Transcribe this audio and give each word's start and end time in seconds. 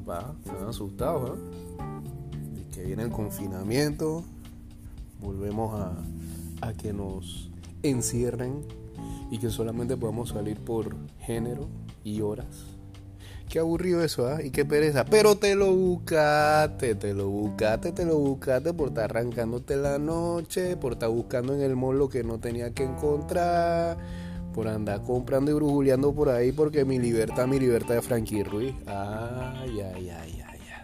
pa, 0.00 0.34
asustados, 0.68 1.38
que 2.72 2.82
viene 2.82 3.02
el 3.02 3.10
confinamiento, 3.10 4.24
volvemos 5.20 5.80
a, 5.80 5.92
a 6.66 6.72
que 6.72 6.92
nos 6.92 7.50
encierren 7.82 8.64
y 9.30 9.38
que 9.38 9.50
solamente 9.50 9.96
podamos 9.96 10.30
salir 10.30 10.58
por 10.58 10.96
género 11.18 11.68
y 12.04 12.20
horas. 12.20 12.66
Qué 13.50 13.58
aburrido 13.58 14.04
eso, 14.04 14.28
¿ah? 14.28 14.40
Y 14.40 14.50
qué 14.50 14.64
pereza. 14.64 15.04
Pero 15.04 15.34
te 15.34 15.56
lo 15.56 15.74
buscaste, 15.74 16.94
te 16.94 17.12
lo 17.12 17.28
buscaste, 17.28 17.90
te 17.90 18.04
lo 18.04 18.16
buscaste 18.16 18.72
por 18.72 18.88
estar 18.90 19.06
arrancándote 19.06 19.76
la 19.76 19.98
noche, 19.98 20.76
por 20.76 20.92
estar 20.92 21.08
buscando 21.10 21.52
en 21.54 21.60
el 21.62 21.74
mall 21.74 21.98
lo 21.98 22.08
que 22.08 22.22
no 22.22 22.38
tenía 22.38 22.72
que 22.72 22.84
encontrar, 22.84 23.98
por 24.54 24.68
andar 24.68 25.02
comprando 25.02 25.50
y 25.50 25.54
brujuleando 25.54 26.12
por 26.12 26.28
ahí 26.28 26.52
porque 26.52 26.84
mi 26.84 26.98
libertad, 26.98 27.46
mi 27.46 27.58
libertad 27.58 27.94
de 27.94 28.02
Frankie 28.02 28.42
Ruiz. 28.42 28.74
Ay, 28.86 29.80
ay, 29.80 30.10
ay. 30.10 30.39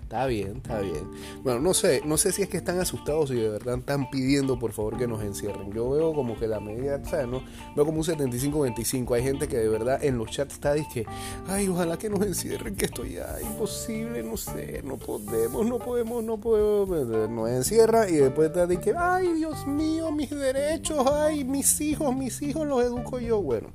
Está 0.06 0.26
bien, 0.26 0.58
está 0.58 0.78
bien. 0.78 1.10
Bueno, 1.42 1.58
no 1.58 1.74
sé, 1.74 2.00
no 2.04 2.16
sé 2.16 2.30
si 2.30 2.40
es 2.42 2.48
que 2.48 2.58
están 2.58 2.78
asustados 2.78 3.32
y 3.32 3.34
de 3.34 3.48
verdad 3.48 3.78
están 3.78 4.08
pidiendo 4.08 4.56
por 4.56 4.70
favor 4.70 4.96
que 4.96 5.08
nos 5.08 5.20
encierren. 5.20 5.72
Yo 5.72 5.90
veo 5.90 6.14
como 6.14 6.38
que 6.38 6.46
la 6.46 6.60
medida, 6.60 7.04
¿sabes? 7.04 7.26
No? 7.26 7.42
Veo 7.74 7.84
como 7.84 7.98
un 7.98 8.04
75-25. 8.04 9.16
Hay 9.16 9.24
gente 9.24 9.48
que 9.48 9.56
de 9.56 9.68
verdad 9.68 9.98
en 10.04 10.16
los 10.16 10.30
chats 10.30 10.54
está 10.54 10.74
diciendo, 10.74 11.10
ay, 11.48 11.66
ojalá 11.66 11.98
que 11.98 12.08
nos 12.08 12.24
encierren, 12.24 12.76
que 12.76 12.84
esto 12.84 13.04
ya 13.04 13.36
imposible, 13.42 14.22
no 14.22 14.36
sé, 14.36 14.80
no 14.84 14.96
podemos, 14.96 15.66
no 15.66 15.80
podemos, 15.80 16.22
no 16.22 16.38
podemos. 16.38 16.88
Nos 17.28 17.50
encierra 17.50 18.08
y 18.08 18.14
después 18.14 18.50
está 18.50 18.68
diciendo, 18.68 19.00
ay, 19.02 19.32
Dios 19.32 19.66
mío, 19.66 20.12
mis 20.12 20.30
derechos, 20.30 21.04
ay, 21.12 21.42
mis 21.42 21.80
hijos, 21.80 22.14
mis 22.14 22.40
hijos 22.42 22.64
los 22.64 22.80
educo 22.84 23.18
yo. 23.18 23.42
Bueno. 23.42 23.70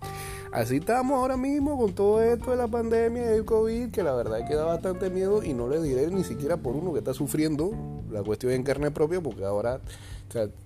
Así 0.52 0.78
estamos 0.78 1.18
ahora 1.18 1.38
mismo 1.38 1.78
con 1.78 1.94
todo 1.94 2.22
esto 2.22 2.52
de 2.52 2.58
la 2.58 2.68
pandemia 2.68 3.24
y 3.24 3.38
el 3.38 3.46
COVID, 3.46 3.90
que 3.90 4.04
la 4.04 4.14
verdad 4.14 4.40
es 4.42 4.50
que 4.50 4.56
da 4.56 4.66
bastante 4.66 5.10
miedo 5.10 5.42
y 5.44 5.54
no 5.54 5.70
le 5.70 5.82
diré 5.82 6.08
ni 6.08 6.26
siquiera 6.26 6.58
por 6.58 6.76
uno 6.76 6.92
que 6.92 7.00
está 7.00 7.14
sufriendo 7.14 7.72
la 8.12 8.22
cuestión 8.22 8.52
en 8.52 8.64
carne 8.64 8.92
propia, 8.92 9.22
porque 9.22 9.46
ahora, 9.46 9.80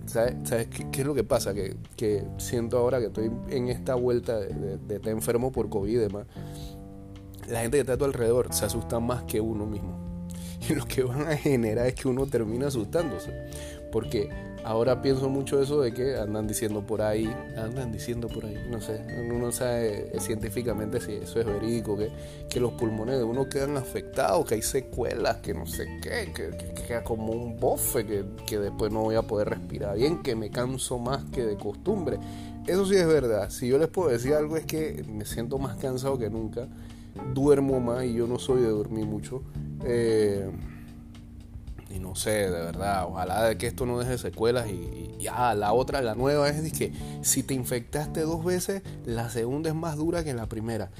¿sabes, 0.06 0.34
qué, 0.90 1.00
es 1.00 1.06
lo 1.06 1.14
que 1.14 1.22
pasa? 1.22 1.54
Que, 1.54 1.76
que, 1.96 2.24
siento 2.36 2.78
ahora 2.78 2.98
que 2.98 3.06
estoy 3.06 3.30
en 3.48 3.68
esta 3.68 3.94
vuelta 3.94 4.40
de, 4.40 4.76
de, 4.78 4.96
estar 4.96 5.12
enfermo 5.12 5.52
por 5.52 5.68
COVID 5.68 5.92
y 5.92 5.94
demás. 5.94 6.26
La 7.48 7.60
gente 7.60 7.76
que 7.76 7.82
está 7.82 7.92
a 7.92 7.96
tu 7.96 8.06
alrededor 8.06 8.52
se 8.52 8.64
asusta 8.64 8.98
más 8.98 9.22
que 9.22 9.40
uno 9.40 9.66
mismo. 9.66 10.04
Y 10.68 10.74
lo 10.74 10.84
que 10.84 11.04
van 11.04 11.28
a 11.28 11.36
generar 11.36 11.86
es 11.86 11.94
que 11.94 12.08
uno 12.08 12.26
termina 12.26 12.66
asustándose. 12.66 13.30
Porque 13.92 14.30
ahora 14.66 15.00
pienso 15.00 15.28
mucho 15.28 15.62
eso 15.62 15.80
de 15.80 15.94
que 15.94 16.16
andan 16.16 16.48
diciendo 16.48 16.84
por 16.84 17.00
ahí, 17.00 17.32
andan 17.56 17.92
diciendo 17.92 18.26
por 18.26 18.44
ahí, 18.44 18.58
no 18.68 18.80
sé, 18.80 19.00
uno 19.32 19.52
sabe 19.52 20.12
científicamente 20.18 21.00
si 21.00 21.12
eso 21.12 21.38
es 21.38 21.46
verídico, 21.46 21.96
que, 21.96 22.10
que 22.50 22.58
los 22.58 22.72
pulmones 22.72 23.16
de 23.16 23.22
uno 23.22 23.48
quedan 23.48 23.76
afectados, 23.76 24.44
que 24.44 24.56
hay 24.56 24.62
secuelas, 24.62 25.36
que 25.36 25.54
no 25.54 25.66
sé 25.66 25.86
qué, 26.02 26.32
que, 26.34 26.50
queda 26.82 27.04
como 27.04 27.32
un 27.32 27.60
bofe, 27.60 28.04
que, 28.04 28.24
que 28.44 28.58
después 28.58 28.92
no 28.92 29.02
voy 29.02 29.14
a 29.14 29.22
poder 29.22 29.50
respirar 29.50 29.96
bien, 29.96 30.20
que 30.20 30.34
me 30.34 30.50
canso 30.50 30.98
más 30.98 31.24
que 31.26 31.46
de 31.46 31.56
costumbre. 31.56 32.18
Eso 32.66 32.84
sí 32.86 32.96
es 32.96 33.06
verdad, 33.06 33.50
si 33.50 33.68
yo 33.68 33.78
les 33.78 33.88
puedo 33.88 34.08
decir 34.08 34.34
algo 34.34 34.56
es 34.56 34.66
que 34.66 35.04
me 35.08 35.24
siento 35.24 35.58
más 35.58 35.76
cansado 35.76 36.18
que 36.18 36.28
nunca, 36.28 36.66
duermo 37.32 37.78
más 37.78 38.04
y 38.04 38.14
yo 38.14 38.26
no 38.26 38.40
soy 38.40 38.62
de 38.62 38.68
dormir 38.68 39.06
mucho. 39.06 39.42
Eh, 39.84 40.50
y 41.96 41.98
no 41.98 42.14
sé, 42.14 42.30
de 42.30 42.50
verdad, 42.50 43.06
ojalá 43.08 43.44
de 43.44 43.56
que 43.56 43.66
esto 43.66 43.86
no 43.86 43.98
deje 43.98 44.18
secuelas. 44.18 44.68
Y, 44.68 45.16
ya, 45.18 45.54
la 45.54 45.72
otra, 45.72 46.02
la 46.02 46.14
nueva 46.14 46.48
es 46.48 46.72
que 46.72 46.92
si 47.22 47.42
te 47.42 47.54
infectaste 47.54 48.20
dos 48.20 48.44
veces, 48.44 48.82
la 49.04 49.30
segunda 49.30 49.70
es 49.70 49.74
más 49.74 49.96
dura 49.96 50.22
que 50.22 50.34
la 50.34 50.46
primera. 50.46 50.90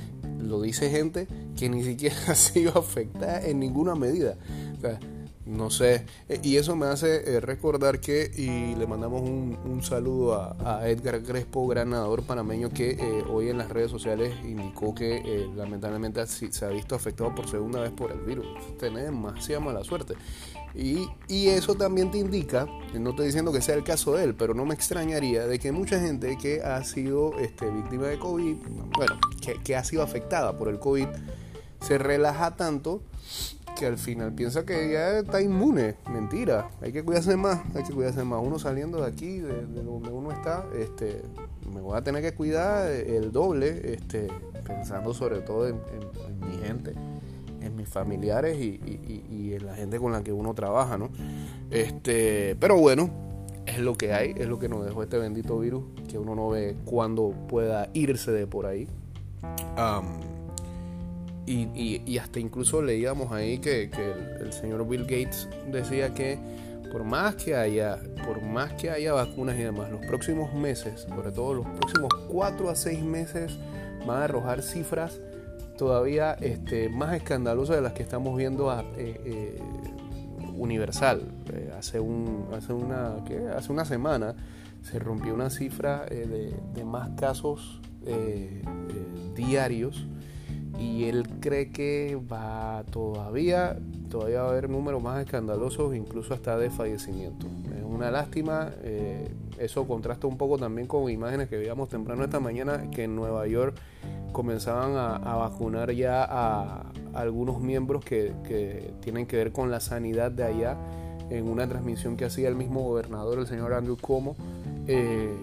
Lo 0.40 0.62
dice 0.62 0.90
gente 0.90 1.28
que 1.56 1.68
ni 1.68 1.82
siquiera 1.84 2.16
ha 2.28 2.34
sido 2.34 2.78
afectada 2.78 3.42
en 3.42 3.60
ninguna 3.60 3.94
medida. 3.94 4.36
O 4.76 4.80
sea, 4.80 4.98
no 5.46 5.70
sé, 5.70 6.04
y 6.42 6.56
eso 6.56 6.74
me 6.74 6.86
hace 6.86 7.36
eh, 7.36 7.40
recordar 7.40 8.00
que, 8.00 8.32
y 8.36 8.74
le 8.74 8.86
mandamos 8.88 9.22
un, 9.22 9.80
saludo 9.80 10.34
a, 10.34 10.88
Edgar 10.88 11.22
Crespo, 11.22 11.68
gran 11.68 11.90
nadador 11.90 12.24
panameño, 12.24 12.70
que 12.70 12.90
eh, 12.90 13.24
hoy 13.30 13.50
en 13.50 13.58
las 13.58 13.70
redes 13.70 13.92
sociales 13.92 14.34
indicó 14.44 14.92
que 14.92 15.18
eh, 15.18 15.48
lamentablemente 15.54 16.26
se 16.26 16.64
ha 16.64 16.68
visto 16.68 16.96
afectado 16.96 17.32
por 17.32 17.48
segunda 17.48 17.80
vez 17.80 17.92
por 17.92 18.10
el 18.10 18.20
virus. 18.22 18.46
Tiene 18.80 19.02
demasiada 19.02 19.60
mala 19.60 19.84
suerte. 19.84 20.14
Y, 20.76 21.08
eso 21.48 21.74
también 21.74 22.10
te 22.10 22.18
indica, 22.18 22.66
no 22.94 23.10
estoy 23.10 23.26
diciendo 23.26 23.50
que 23.50 23.62
sea 23.62 23.74
el 23.74 23.82
caso 23.84 24.14
de 24.14 24.24
él, 24.24 24.34
pero 24.34 24.52
no 24.52 24.66
me 24.66 24.74
extrañaría 24.74 25.46
de 25.46 25.58
que 25.58 25.72
mucha 25.72 25.98
gente 25.98 26.36
que 26.36 26.62
ha 26.62 26.84
sido 26.84 27.38
este, 27.38 27.70
víctima 27.70 28.08
de 28.08 28.18
COVID, 28.18 28.56
bueno, 28.94 29.18
que, 29.64 29.74
ha 29.74 29.82
sido 29.82 30.02
afectada 30.02 30.58
por 30.58 30.68
el 30.68 30.78
COVID, 30.78 31.06
se 31.80 31.96
relaja 31.96 32.56
tanto 32.56 33.00
que 33.78 33.86
al 33.86 33.96
final 33.96 34.34
piensa 34.34 34.66
que 34.66 34.92
ya 34.92 35.18
está 35.18 35.40
inmune. 35.40 35.96
Mentira, 36.10 36.68
hay 36.82 36.92
que 36.92 37.02
cuidarse 37.02 37.36
más, 37.36 37.60
hay 37.74 37.82
que 37.82 37.92
cuidarse 37.92 38.24
más. 38.24 38.42
Uno 38.42 38.58
saliendo 38.58 39.00
de 39.00 39.06
aquí, 39.06 39.38
de, 39.38 39.62
donde 39.62 40.10
uno 40.10 40.30
está, 40.30 40.66
este, 40.78 41.22
me 41.72 41.80
voy 41.80 41.96
a 41.96 42.02
tener 42.02 42.22
que 42.22 42.34
cuidar 42.34 42.90
el 42.90 43.32
doble, 43.32 43.94
este, 43.94 44.28
pensando 44.66 45.14
sobre 45.14 45.40
todo 45.40 45.68
en 45.68 45.76
mi 46.40 46.58
gente 46.58 46.94
en 47.66 47.76
mis 47.76 47.88
familiares 47.88 48.58
y, 48.58 49.52
en 49.54 49.66
la 49.66 49.74
gente 49.74 49.98
con 49.98 50.12
la 50.12 50.22
que 50.22 50.32
uno 50.32 50.54
trabaja, 50.54 50.98
¿no? 50.98 51.10
Este, 51.70 52.56
pero 52.58 52.78
bueno, 52.78 53.10
es 53.66 53.78
lo 53.78 53.94
que 53.94 54.12
hay, 54.12 54.34
es 54.36 54.46
lo 54.46 54.58
que 54.58 54.68
nos 54.68 54.84
dejó 54.84 55.02
este 55.02 55.18
bendito 55.18 55.58
virus, 55.58 55.84
que 56.08 56.18
uno 56.18 56.34
no 56.34 56.48
ve 56.48 56.76
cuándo 56.84 57.34
pueda 57.48 57.88
irse 57.92 58.30
de 58.30 58.46
por 58.46 58.66
ahí. 58.66 58.88
y, 61.46 62.18
hasta 62.18 62.40
incluso 62.40 62.82
leíamos 62.82 63.32
ahí 63.32 63.58
que, 63.58 63.90
el, 64.40 64.52
señor 64.52 64.86
Bill 64.88 65.02
Gates 65.02 65.48
decía 65.70 66.14
que 66.14 66.38
por 66.90 67.04
más 67.04 67.34
que 67.34 67.56
haya, 67.56 67.98
por 68.24 68.40
más 68.40 68.72
que 68.74 68.90
haya 68.90 69.12
vacunas 69.12 69.56
y 69.56 69.62
demás, 69.62 69.90
los 69.90 70.00
próximos 70.06 70.54
meses, 70.54 71.06
sobre 71.08 71.30
todo 71.30 71.54
los 71.54 71.66
próximos 71.66 72.08
4 72.28 72.70
a 72.70 72.74
6 72.74 73.02
meses, 73.02 73.58
van 74.06 74.22
a 74.22 74.24
arrojar 74.24 74.62
cifras 74.62 75.20
todavía 75.76 76.32
este, 76.34 76.88
más 76.88 77.14
escandalosa 77.14 77.74
de 77.74 77.82
las 77.82 77.92
que 77.92 78.02
estamos 78.02 78.36
viendo 78.36 78.70
a, 78.70 78.82
eh, 78.96 79.20
eh, 79.24 79.60
Universal. 80.56 81.22
Eh, 81.52 81.72
hace, 81.76 82.00
un, 82.00 82.46
hace, 82.54 82.72
una, 82.72 83.16
hace 83.56 83.72
una 83.72 83.84
semana 83.84 84.34
se 84.82 84.98
rompió 84.98 85.34
una 85.34 85.50
cifra 85.50 86.06
de, 86.06 86.84
más 86.84 87.10
casos 87.10 87.80
diarios 89.34 90.06
y 90.78 91.04
él 91.04 91.28
cree 91.40 91.72
que 91.72 92.16
va 92.32 92.84
todavía, 92.90 93.76
todavía 94.08 94.42
va 94.42 94.48
a 94.48 94.50
haber 94.52 94.70
números 94.70 95.02
más 95.02 95.20
escandalosos, 95.24 95.94
incluso 95.96 96.32
hasta 96.34 96.56
de 96.56 96.70
fallecimiento. 96.70 97.48
Es 97.76 97.82
una 97.82 98.12
lástima, 98.12 98.70
eso 99.58 99.88
contrasta 99.88 100.28
un 100.28 100.38
poco 100.38 100.56
también 100.56 100.86
con 100.86 101.10
imágenes 101.10 101.48
que 101.48 101.56
veíamos 101.56 101.88
temprano 101.88 102.22
esta 102.22 102.38
mañana 102.38 102.88
que 102.90 103.04
en 103.04 103.16
Nueva 103.16 103.46
York 103.48 103.76
comenzaban 104.36 104.98
a, 104.98 105.34
vacunar 105.34 105.92
ya 105.92 106.22
a, 106.22 106.92
algunos 107.14 107.58
miembros 107.58 108.04
que, 108.04 108.92
tienen 109.00 109.24
que 109.24 109.38
ver 109.38 109.50
con 109.50 109.70
la 109.70 109.80
sanidad 109.80 110.30
de 110.30 110.44
allá 110.44 110.76
en 111.30 111.48
una 111.48 111.66
transmisión 111.66 112.18
que 112.18 112.26
hacía 112.26 112.46
el 112.48 112.54
mismo 112.54 112.82
gobernador, 112.82 113.38
el 113.38 113.46
señor 113.46 113.72
Andrew 113.72 113.96
Cuomo. 113.98 114.36
Eh, 114.86 115.34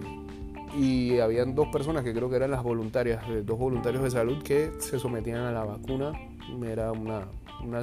y 0.78 1.18
habían 1.18 1.56
dos 1.56 1.66
personas 1.72 2.04
que 2.04 2.14
creo 2.14 2.30
que 2.30 2.36
eran 2.36 2.52
las 2.52 2.62
voluntarias, 2.62 3.20
eh, 3.30 3.42
dos 3.44 3.58
voluntarios 3.58 4.04
de 4.04 4.12
salud 4.12 4.40
que 4.44 4.70
se 4.78 5.00
sometían 5.00 5.40
a 5.40 5.50
la 5.50 5.64
vacuna. 5.64 6.12
Era 6.64 6.92
una, 6.92 7.26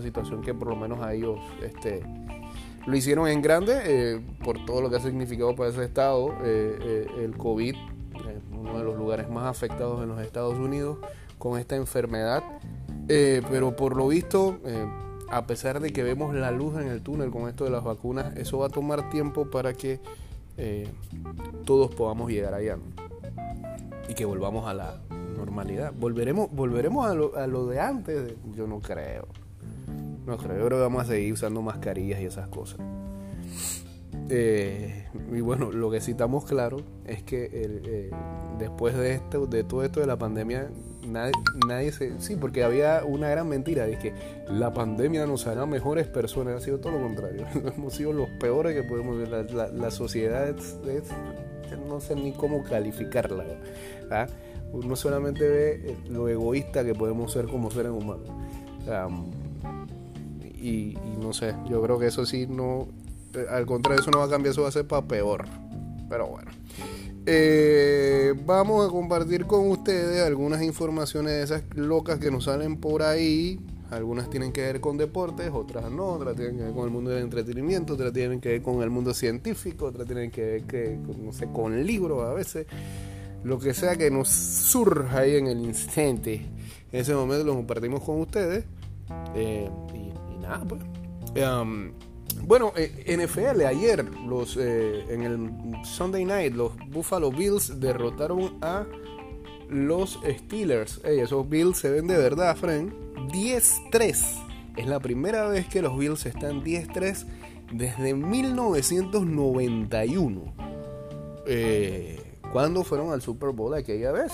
situación 0.01 0.41
que 0.41 0.53
por 0.53 0.69
lo 0.69 0.77
menos 0.77 1.01
a 1.01 1.13
ellos 1.13 1.39
este, 1.61 2.03
lo 2.85 2.95
hicieron 2.95 3.27
en 3.27 3.41
grande 3.41 3.81
eh, 3.83 4.21
por 4.45 4.63
todo 4.63 4.81
lo 4.81 4.89
que 4.89 4.95
ha 4.95 5.01
significado 5.01 5.57
para 5.57 5.71
ese 5.71 5.83
estado 5.83 6.33
el 6.41 7.35
COVID 7.35 7.75
uno 8.71 8.79
de 8.79 8.85
los 8.85 8.97
lugares 8.97 9.29
más 9.29 9.45
afectados 9.45 10.01
en 10.01 10.09
los 10.09 10.21
Estados 10.21 10.57
Unidos 10.57 10.97
con 11.37 11.59
esta 11.59 11.75
enfermedad. 11.75 12.43
Eh, 13.07 13.41
pero 13.49 13.75
por 13.75 13.95
lo 13.95 14.07
visto, 14.07 14.59
eh, 14.65 14.85
a 15.29 15.45
pesar 15.45 15.79
de 15.79 15.91
que 15.91 16.03
vemos 16.03 16.33
la 16.33 16.51
luz 16.51 16.77
en 16.77 16.87
el 16.87 17.01
túnel 17.01 17.31
con 17.31 17.49
esto 17.49 17.65
de 17.65 17.71
las 17.71 17.83
vacunas, 17.83 18.35
eso 18.37 18.59
va 18.59 18.67
a 18.67 18.69
tomar 18.69 19.09
tiempo 19.09 19.49
para 19.49 19.73
que 19.73 19.99
eh, 20.57 20.87
todos 21.65 21.93
podamos 21.93 22.31
llegar 22.31 22.53
allá 22.53 22.77
y 24.07 24.13
que 24.13 24.25
volvamos 24.25 24.67
a 24.67 24.73
la 24.73 25.01
normalidad. 25.35 25.93
¿Volveremos, 25.97 26.51
volveremos 26.51 27.05
a, 27.07 27.13
lo, 27.13 27.35
a 27.35 27.47
lo 27.47 27.65
de 27.67 27.79
antes? 27.79 28.33
Yo 28.55 28.67
no 28.67 28.79
creo. 28.79 29.27
No 30.25 30.37
creo. 30.37 30.57
Yo 30.57 30.65
creo 30.65 30.77
que 30.77 30.83
vamos 30.83 31.03
a 31.03 31.05
seguir 31.05 31.33
usando 31.33 31.61
mascarillas 31.61 32.21
y 32.21 32.25
esas 32.25 32.47
cosas. 32.47 32.79
Eh, 34.29 35.05
y 35.31 35.41
bueno, 35.41 35.71
lo 35.71 35.91
que 35.91 36.01
citamos 36.01 36.45
claro 36.45 36.77
es 37.05 37.23
que 37.23 37.49
eh, 37.51 38.11
después 38.59 38.95
de 38.97 39.13
esto, 39.13 39.45
de 39.45 39.63
todo 39.63 39.83
esto 39.83 39.99
de 39.99 40.07
la 40.07 40.17
pandemia, 40.17 40.69
nadie, 41.05 41.33
nadie 41.67 41.91
se. 41.91 42.19
Sí, 42.19 42.35
porque 42.35 42.63
había 42.63 43.03
una 43.05 43.29
gran 43.29 43.47
mentira, 43.47 43.85
de 43.85 43.97
que 43.97 44.13
la 44.47 44.73
pandemia 44.73 45.25
nos 45.25 45.47
hará 45.47 45.65
mejores 45.65 46.07
personas. 46.07 46.55
Ha 46.55 46.59
sido 46.61 46.79
todo 46.79 46.93
lo 46.93 47.01
contrario. 47.01 47.45
Hemos 47.75 47.93
sido 47.93 48.13
los 48.13 48.29
peores 48.39 48.73
que 48.73 48.83
podemos 48.83 49.17
ver. 49.17 49.51
La, 49.53 49.91
sociedad 49.91 50.47
es, 50.49 50.77
no 51.87 51.99
sé 51.99 52.15
ni 52.15 52.31
cómo 52.31 52.63
calificarla. 52.63 53.45
¿ah? 54.09 54.27
Uno 54.71 54.95
solamente 54.95 55.47
ve 55.47 55.97
lo 56.09 56.29
egoísta 56.29 56.85
que 56.85 56.95
podemos 56.95 57.33
ser 57.33 57.47
como 57.47 57.69
seres 57.71 57.91
humanos. 57.91 58.29
y, 60.61 60.97
no 61.21 61.33
sé, 61.33 61.53
yo 61.69 61.81
creo 61.81 61.99
que 61.99 62.07
eso 62.07 62.25
sí 62.25 62.47
no, 62.47 62.87
eh, 62.87 63.00
al 63.49 63.65
contrario, 63.65 64.01
eso 64.01 64.11
no 64.11 64.19
va 64.19 64.25
a 64.25 64.29
cambiar, 64.29 64.51
eso 64.51 64.63
va 64.63 64.69
a 64.69 64.71
ser 64.71 64.87
para 64.87 65.07
peor. 65.07 65.45
Pero 66.09 66.27
bueno. 66.27 66.51
Eh, 67.25 68.33
vamos 68.45 68.87
a 68.87 68.89
compartir 68.89 69.45
con 69.45 69.69
ustedes 69.69 70.25
algunas 70.25 70.63
informaciones 70.63 71.33
de 71.33 71.43
esas 71.43 71.63
locas 71.75 72.19
que 72.19 72.31
nos 72.31 72.45
salen 72.45 72.77
por 72.77 73.03
ahí. 73.03 73.59
Algunas 73.91 74.29
tienen 74.29 74.53
que 74.53 74.61
ver 74.61 74.79
con 74.79 74.97
deportes, 74.97 75.51
otras 75.53 75.91
no, 75.91 76.13
otras 76.13 76.35
tienen 76.35 76.57
que 76.57 76.63
ver 76.63 76.73
con 76.73 76.85
el 76.85 76.91
mundo 76.91 77.11
del 77.11 77.23
entretenimiento, 77.23 77.93
otras 77.93 78.13
tienen 78.13 78.39
que 78.39 78.49
ver 78.49 78.61
con 78.61 78.81
el 78.81 78.89
mundo 78.89 79.13
científico, 79.13 79.87
otras 79.87 80.07
tienen 80.07 80.31
que 80.31 80.41
ver 80.41 80.63
que, 80.63 80.97
no 81.21 81.33
sé, 81.33 81.47
con 81.51 81.85
libros 81.85 82.23
a 82.23 82.33
veces. 82.33 82.67
Lo 83.43 83.59
que 83.59 83.73
sea 83.73 83.97
que 83.97 84.09
nos 84.09 84.29
surja 84.29 85.19
ahí 85.19 85.35
en 85.35 85.47
el 85.47 85.59
instante. 85.59 86.35
En 86.91 87.01
ese 87.01 87.13
momento 87.13 87.43
lo 87.43 87.55
compartimos 87.55 88.01
con 88.01 88.21
ustedes. 88.21 88.65
Eh, 89.35 89.69
y, 89.93 90.41
nada, 90.41 90.63
pues. 90.65 90.81
Bueno, 92.45 92.73
eh, 92.75 93.05
NFL 93.07 93.65
ayer, 93.65 94.05
los, 94.27 94.57
eh, 94.57 95.05
en 95.09 95.23
el 95.23 95.85
Sunday 95.85 96.25
Night, 96.25 96.53
los 96.53 96.73
Buffalo 96.89 97.31
Bills 97.31 97.79
derrotaron 97.79 98.57
a 98.61 98.85
los 99.69 100.19
Steelers. 100.27 101.01
esos 101.03 101.49
Bills 101.49 101.77
se 101.77 101.89
ven 101.89 102.07
de 102.07 102.17
verdad, 102.17 102.55
Frank. 102.55 102.93
10-3. 103.29 104.43
Es 104.77 104.87
la 104.87 104.99
primera 104.99 105.47
vez 105.47 105.67
que 105.67 105.81
los 105.81 105.97
Bills 105.97 106.25
están 106.25 106.63
10-3 106.63 107.25
desde 107.71 108.13
1991. 108.13 110.53
Eh, 111.47 112.19
cuando 112.51 112.83
fueron 112.83 113.11
al 113.11 113.21
Super 113.21 113.51
Bowl 113.51 113.73
aquella 113.73 114.11
vez. 114.11 114.33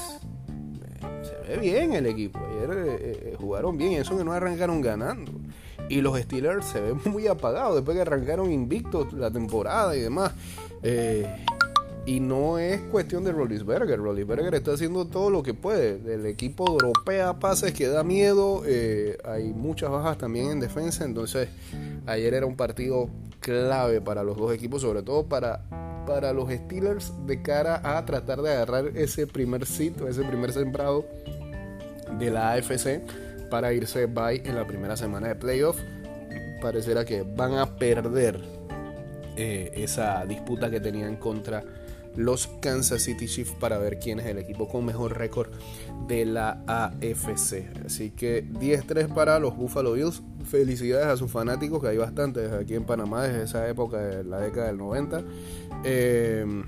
Eh, 0.49 1.23
se 1.23 1.35
ve 1.47 1.57
bien 1.57 1.93
el 1.93 2.07
equipo. 2.07 2.39
Ayer 2.39 2.99
eh, 2.99 3.35
jugaron 3.37 3.77
bien. 3.77 3.93
Eso 3.93 4.17
que 4.17 4.23
no 4.23 4.31
arrancaron 4.31 4.81
ganando. 4.81 5.31
Y 5.89 6.01
los 6.01 6.19
Steelers 6.19 6.65
se 6.65 6.81
ven 6.81 6.99
muy 7.05 7.27
apagados 7.27 7.75
después 7.75 7.95
que 7.95 8.01
arrancaron 8.01 8.51
invictos 8.51 9.13
la 9.13 9.31
temporada 9.31 9.95
y 9.95 10.01
demás. 10.01 10.33
Y 12.07 12.21
no 12.21 12.57
es 12.57 12.79
cuestión 12.83 13.25
de 13.25 13.33
Rollisberger. 13.33 13.99
Rollisberger 13.99 14.55
está 14.55 14.71
haciendo 14.71 15.03
todo 15.07 15.29
lo 15.29 15.43
que 15.43 15.53
puede. 15.53 15.99
El 16.13 16.25
equipo 16.25 16.65
europea 16.65 17.33
pases 17.33 17.73
que 17.73 17.89
da 17.89 18.01
miedo. 18.05 18.63
Eh, 18.65 19.17
hay 19.25 19.51
muchas 19.51 19.91
bajas 19.91 20.17
también 20.17 20.51
en 20.51 20.61
defensa. 20.61 21.03
Entonces, 21.03 21.49
ayer 22.05 22.33
era 22.33 22.45
un 22.45 22.55
partido 22.55 23.09
clave 23.41 23.99
para 23.99 24.23
los 24.23 24.37
dos 24.37 24.53
equipos, 24.53 24.83
sobre 24.83 25.03
todo 25.03 25.25
para, 25.25 25.65
para 26.07 26.31
los 26.31 26.49
Steelers, 26.49 27.11
de 27.25 27.41
cara 27.41 27.81
a 27.83 28.05
tratar 28.05 28.41
de 28.41 28.51
agarrar 28.53 28.85
ese 28.95 29.27
primer 29.27 29.65
sitio, 29.65 30.07
ese 30.07 30.23
primer 30.23 30.53
sembrado 30.53 31.05
de 32.17 32.31
la 32.31 32.53
AFC 32.53 33.01
para 33.49 33.73
irse 33.73 34.05
bye 34.05 34.41
en 34.45 34.55
la 34.55 34.65
primera 34.65 34.97
semana 34.97 35.27
de 35.27 35.35
playoff. 35.35 35.79
Parecerá 36.61 37.05
que 37.05 37.23
van 37.23 37.53
a 37.53 37.77
perder 37.77 38.41
eh, 39.35 39.71
esa 39.75 40.25
disputa 40.25 40.69
que 40.69 40.79
tenían 40.79 41.17
contra 41.17 41.63
los 42.17 42.47
Kansas 42.59 43.03
City 43.03 43.27
Chiefs 43.27 43.53
para 43.59 43.77
ver 43.77 43.99
quién 43.99 44.19
es 44.19 44.25
el 44.25 44.39
equipo 44.39 44.67
con 44.67 44.83
mejor 44.83 45.17
récord 45.17 45.51
de 46.07 46.25
la 46.25 46.63
AFC. 46.65 47.85
Así 47.85 48.09
que 48.09 48.43
10-3 48.43 49.13
para 49.13 49.39
los 49.39 49.55
Buffalo 49.55 49.93
Bills. 49.93 50.21
Felicidades 50.49 51.07
a 51.07 51.17
sus 51.17 51.29
fanáticos, 51.29 51.81
que 51.81 51.89
hay 51.89 51.97
bastantes 51.97 52.51
aquí 52.51 52.73
en 52.73 52.85
Panamá 52.85 53.23
desde 53.23 53.43
esa 53.43 53.69
época 53.69 53.99
de 53.99 54.23
la 54.23 54.39
década 54.39 54.67
del 54.67 54.77
90. 54.77 55.23
Em, 55.83 56.63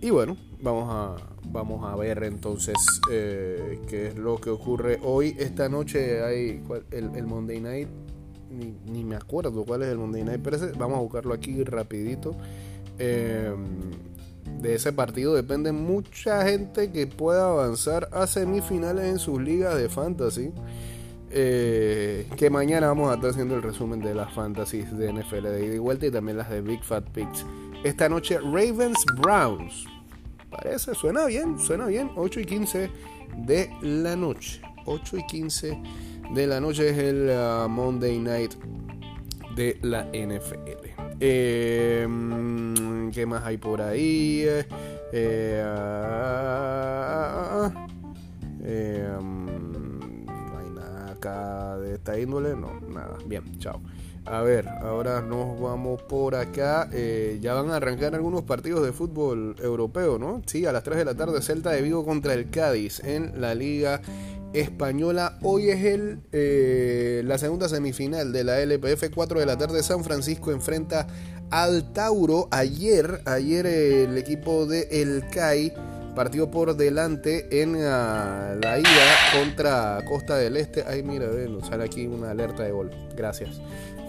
y 0.00 0.10
bueno, 0.10 0.36
vamos 0.62 0.88
a, 0.88 1.16
vamos 1.50 1.84
a 1.84 1.96
ver 1.96 2.22
entonces 2.22 2.76
eh, 3.10 3.80
qué 3.88 4.08
es 4.08 4.16
lo 4.16 4.40
que 4.40 4.50
ocurre 4.50 5.00
hoy. 5.02 5.36
Esta 5.38 5.68
noche 5.68 6.22
hay 6.22 6.62
el, 6.90 7.26
Monday 7.26 7.60
Night. 7.60 7.88
Ni, 8.50 8.74
ni, 8.90 9.02
me 9.02 9.16
acuerdo 9.16 9.64
cuál 9.64 9.82
es 9.82 9.88
el 9.88 9.98
Monday 9.98 10.24
Night, 10.24 10.40
pero 10.42 10.58
vamos 10.78 10.98
a 10.98 11.00
buscarlo 11.00 11.34
aquí 11.34 11.64
rapidito. 11.64 12.36
Em, 12.98 13.90
de 14.60 14.74
ese 14.74 14.92
partido 14.92 15.34
depende 15.34 15.72
mucha 15.72 16.46
gente 16.46 16.92
que 16.92 17.06
pueda 17.06 17.48
avanzar 17.48 18.08
a 18.12 18.26
semifinales 18.26 19.06
en 19.06 19.18
sus 19.18 19.40
ligas 19.40 19.76
de 19.76 19.88
fantasy. 19.88 20.52
Eh, 21.34 22.28
que 22.36 22.50
mañana 22.50 22.88
vamos 22.88 23.10
a 23.10 23.14
estar 23.14 23.30
haciendo 23.30 23.56
el 23.56 23.62
resumen 23.62 24.00
de 24.00 24.14
las 24.14 24.30
fantasies 24.34 24.94
de 24.98 25.10
NFL 25.10 25.44
de 25.44 25.64
ida 25.64 25.74
y 25.74 25.78
vuelta 25.78 26.04
y 26.04 26.10
también 26.10 26.36
las 26.36 26.50
de 26.50 26.60
Big 26.60 26.84
Fat 26.84 27.08
Picks. 27.08 27.46
Esta 27.84 28.08
noche 28.08 28.38
Ravens 28.38 29.02
Browns. 29.16 29.86
Parece, 30.52 30.94
suena 30.94 31.26
bien, 31.26 31.58
suena 31.58 31.86
bien. 31.86 32.10
8 32.14 32.40
y 32.40 32.44
15 32.44 32.90
de 33.38 33.70
la 33.80 34.14
noche. 34.16 34.60
8 34.84 35.16
y 35.16 35.26
15 35.26 35.82
de 36.34 36.46
la 36.46 36.60
noche 36.60 36.90
es 36.90 36.98
el 36.98 37.30
uh, 37.30 37.68
Monday 37.68 38.18
Night 38.18 38.54
de 39.56 39.78
la 39.82 40.04
NFL. 40.12 40.88
Eh, 41.20 42.06
¿Qué 43.12 43.26
más 43.26 43.44
hay 43.44 43.56
por 43.56 43.80
ahí? 43.80 44.44
Eh, 45.12 45.62
ah, 45.64 46.52
eh, 48.62 49.08
no 49.20 50.58
hay 50.58 50.70
nada 50.70 51.12
acá 51.12 51.76
de 51.78 51.94
esta 51.94 52.18
índole. 52.18 52.56
No, 52.56 52.80
nada. 52.88 53.16
Bien, 53.26 53.58
chao. 53.58 53.80
A 54.24 54.40
ver, 54.42 54.68
ahora 54.68 55.20
nos 55.20 55.60
vamos 55.60 56.00
por 56.02 56.36
acá. 56.36 56.88
Eh, 56.92 57.38
ya 57.40 57.54
van 57.54 57.70
a 57.70 57.76
arrancar 57.76 58.14
algunos 58.14 58.42
partidos 58.42 58.84
de 58.84 58.92
fútbol 58.92 59.56
europeo, 59.60 60.18
¿no? 60.18 60.42
Sí, 60.46 60.64
a 60.64 60.72
las 60.72 60.84
3 60.84 60.98
de 60.98 61.04
la 61.04 61.14
tarde 61.14 61.42
Celta 61.42 61.70
de 61.70 61.82
Vigo 61.82 62.04
contra 62.04 62.34
el 62.34 62.48
Cádiz 62.48 63.00
en 63.00 63.40
la 63.40 63.54
Liga 63.54 64.00
española. 64.52 65.38
Hoy 65.42 65.70
es 65.70 65.84
el, 65.84 66.20
eh, 66.30 67.22
la 67.24 67.36
segunda 67.38 67.68
semifinal 67.68 68.32
de 68.32 68.44
la 68.44 68.60
LPF, 68.60 69.10
4 69.12 69.40
de 69.40 69.46
la 69.46 69.58
tarde. 69.58 69.82
San 69.82 70.04
Francisco 70.04 70.52
enfrenta 70.52 71.08
al 71.50 71.92
Tauro. 71.92 72.46
Ayer, 72.52 73.22
ayer 73.24 73.66
el 73.66 74.16
equipo 74.18 74.66
de 74.66 74.88
El 74.92 75.24
CAI 75.30 75.72
partió 76.14 76.50
por 76.50 76.76
delante 76.76 77.62
en 77.62 77.76
ah, 77.82 78.54
la 78.60 78.78
ida 78.78 78.88
contra 79.38 80.04
Costa 80.06 80.36
del 80.36 80.56
Este. 80.56 80.84
Ay, 80.86 81.02
mira, 81.02 81.26
nos 81.26 81.66
sale 81.66 81.84
aquí 81.84 82.06
una 82.06 82.30
alerta 82.30 82.62
de 82.62 82.70
gol. 82.72 82.90
Gracias. 83.16 83.60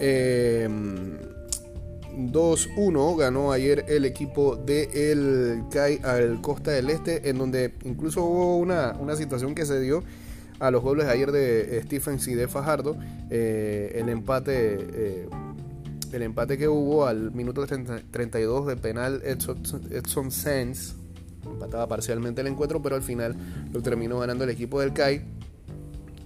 em, 3.10 3.16
ganó 3.16 3.52
ayer 3.52 3.84
el 3.88 4.04
equipo 4.04 4.56
de 4.56 5.10
El 5.10 5.64
CAI 5.70 6.00
al 6.02 6.40
Costa 6.40 6.72
del 6.72 6.90
Este, 6.90 7.28
en 7.28 7.38
donde 7.38 7.74
incluso 7.84 8.24
hubo 8.24 8.58
una, 8.58 8.96
una 8.98 9.16
situación 9.16 9.54
que 9.54 9.64
se 9.64 9.80
dio 9.80 10.02
a 10.60 10.70
los 10.70 10.82
goles 10.82 11.06
ayer 11.06 11.32
de 11.32 11.82
Stephens 11.84 12.28
y 12.28 12.34
de 12.34 12.48
Fajardo. 12.48 12.96
Eh, 13.30 13.92
el 13.96 14.08
empate. 14.08 14.78
Eh, 14.80 15.28
el 16.12 16.22
empate 16.22 16.56
que 16.56 16.68
hubo 16.68 17.06
al 17.06 17.32
minuto 17.32 17.66
32 17.66 18.66
de 18.68 18.76
penal 18.76 19.20
Edson, 19.24 19.60
Edson 19.90 20.30
empataba 21.50 21.86
parcialmente 21.88 22.40
el 22.40 22.46
encuentro, 22.48 22.82
pero 22.82 22.96
al 22.96 23.02
final 23.02 23.34
lo 23.72 23.82
terminó 23.82 24.18
ganando 24.18 24.44
el 24.44 24.50
equipo 24.50 24.80
del 24.80 24.92
CAI. 24.92 25.22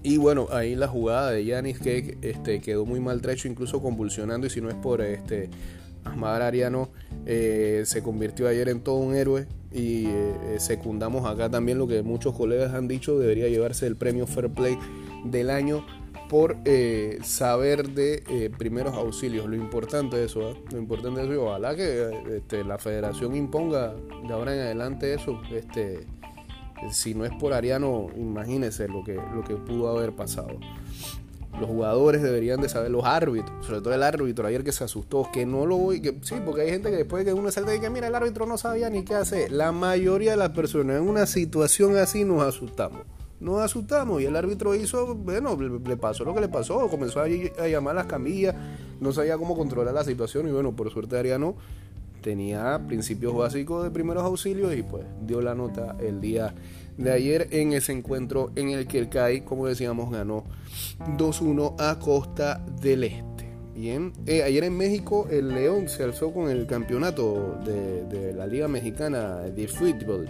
Y 0.02 0.16
bueno, 0.16 0.46
ahí 0.52 0.76
la 0.76 0.88
jugada 0.88 1.30
de 1.32 1.44
Yanis 1.44 1.78
que 1.80 2.18
este, 2.22 2.60
quedó 2.60 2.86
muy 2.86 3.00
maltrecho, 3.00 3.48
incluso 3.48 3.82
convulsionando, 3.82 4.46
y 4.46 4.50
si 4.50 4.60
no 4.60 4.68
es 4.68 4.76
por 4.76 5.00
este 5.00 5.50
Ahmad 6.04 6.42
Ariano, 6.42 6.90
eh, 7.26 7.82
se 7.84 8.02
convirtió 8.02 8.48
ayer 8.48 8.68
en 8.68 8.80
todo 8.80 8.96
un 8.96 9.14
héroe 9.14 9.46
y 9.72 10.06
eh, 10.06 10.56
secundamos 10.58 11.26
acá 11.26 11.50
también 11.50 11.78
lo 11.78 11.86
que 11.86 12.02
muchos 12.02 12.34
colegas 12.34 12.74
han 12.74 12.88
dicho, 12.88 13.18
debería 13.18 13.48
llevarse 13.48 13.86
el 13.86 13.96
premio 13.96 14.26
Fair 14.26 14.50
Play 14.50 14.78
del 15.24 15.50
año 15.50 15.84
por 16.28 16.56
eh, 16.64 17.18
saber 17.22 17.90
de 17.90 18.22
eh, 18.28 18.50
primeros 18.56 18.94
auxilios. 18.94 19.46
Lo 19.46 19.56
importante 19.56 20.16
de 20.16 20.26
eso, 20.26 20.54
lo 20.70 20.78
importante 20.78 21.20
de 21.20 21.32
eso, 21.32 21.44
ojalá 21.44 21.74
que 21.74 22.36
este, 22.36 22.64
la 22.64 22.78
federación 22.78 23.34
imponga 23.34 23.94
de 24.26 24.32
ahora 24.32 24.54
en 24.54 24.60
adelante 24.60 25.14
eso. 25.14 25.40
Este, 25.52 26.06
si 26.90 27.14
no 27.14 27.24
es 27.24 27.32
por 27.34 27.52
Ariano, 27.52 28.08
imagínense 28.16 28.88
lo 28.88 29.02
que, 29.04 29.14
lo 29.14 29.42
que 29.42 29.56
pudo 29.56 29.88
haber 29.88 30.12
pasado 30.12 30.58
los 31.58 31.68
jugadores 31.68 32.22
deberían 32.22 32.60
de 32.60 32.68
saber, 32.68 32.90
los 32.90 33.04
árbitros, 33.04 33.66
sobre 33.66 33.80
todo 33.80 33.94
el 33.94 34.02
árbitro 34.02 34.46
ayer 34.46 34.64
que 34.64 34.72
se 34.72 34.84
asustó, 34.84 35.28
que 35.32 35.46
no 35.46 35.66
lo 35.66 35.76
voy, 35.76 36.00
que 36.00 36.16
sí, 36.22 36.36
porque 36.44 36.62
hay 36.62 36.70
gente 36.70 36.90
que 36.90 36.96
después 36.96 37.24
de 37.24 37.32
que 37.32 37.38
uno 37.38 37.50
salta 37.50 37.74
y 37.74 37.80
que 37.80 37.90
mira, 37.90 38.06
el 38.06 38.14
árbitro 38.14 38.46
no 38.46 38.58
sabía 38.58 38.90
ni 38.90 39.04
qué 39.04 39.14
hacer. 39.14 39.50
La 39.50 39.72
mayoría 39.72 40.32
de 40.32 40.36
las 40.36 40.50
personas 40.50 40.96
en 40.96 41.08
una 41.08 41.26
situación 41.26 41.96
así 41.96 42.24
nos 42.24 42.42
asustamos. 42.42 43.02
Nos 43.40 43.60
asustamos 43.60 44.20
y 44.20 44.24
el 44.24 44.36
árbitro 44.36 44.74
hizo, 44.74 45.14
bueno, 45.14 45.56
le, 45.56 45.96
pasó 45.96 46.24
lo 46.24 46.34
que 46.34 46.40
le 46.40 46.48
pasó, 46.48 46.88
comenzó 46.88 47.20
a, 47.20 47.24
a 47.24 47.68
llamar 47.68 47.94
las 47.94 48.06
camillas, 48.06 48.54
no 49.00 49.12
sabía 49.12 49.38
cómo 49.38 49.56
controlar 49.56 49.94
la 49.94 50.04
situación 50.04 50.48
y 50.48 50.50
bueno, 50.50 50.74
por 50.74 50.90
suerte 50.90 51.18
Ariano 51.18 51.54
tenía 52.20 52.80
principios 52.86 53.34
básicos 53.34 53.84
de 53.84 53.90
primeros 53.90 54.24
auxilios 54.24 54.74
y 54.74 54.82
pues 54.82 55.04
dio 55.24 55.40
la 55.40 55.54
nota 55.54 55.96
el 56.00 56.20
día 56.20 56.54
de 56.96 57.12
ayer 57.12 57.48
en 57.52 57.72
ese 57.72 57.92
encuentro 57.92 58.50
en 58.56 58.70
el 58.70 58.86
que 58.86 58.98
el 58.98 59.08
CAI, 59.08 59.42
como 59.42 59.66
decíamos, 59.66 60.10
ganó 60.10 60.44
2-1 61.16 61.76
a 61.78 61.98
Costa 61.98 62.64
del 62.82 63.04
Este. 63.04 63.48
Bien, 63.74 64.12
eh, 64.26 64.42
ayer 64.42 64.64
en 64.64 64.76
México 64.76 65.28
el 65.30 65.54
León 65.54 65.88
se 65.88 66.02
alzó 66.02 66.32
con 66.32 66.50
el 66.50 66.66
campeonato 66.66 67.60
de, 67.64 68.34
la 68.34 68.46
Liga 68.46 68.66
Mexicana 68.66 69.36
de 69.36 69.68
Fútbol. 69.68 70.28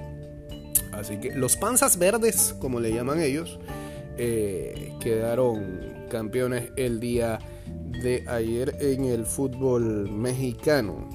Así 0.98 1.18
que 1.18 1.32
los 1.34 1.56
panzas 1.56 1.98
verdes, 1.98 2.54
como 2.58 2.80
le 2.80 2.92
llaman 2.92 3.20
ellos, 3.20 3.58
eh, 4.16 4.94
quedaron 5.00 6.06
campeones 6.10 6.72
el 6.76 6.98
día 6.98 7.38
de 8.02 8.24
ayer 8.26 8.76
en 8.80 9.04
el 9.04 9.24
fútbol 9.24 10.10
mexicano. 10.10 11.08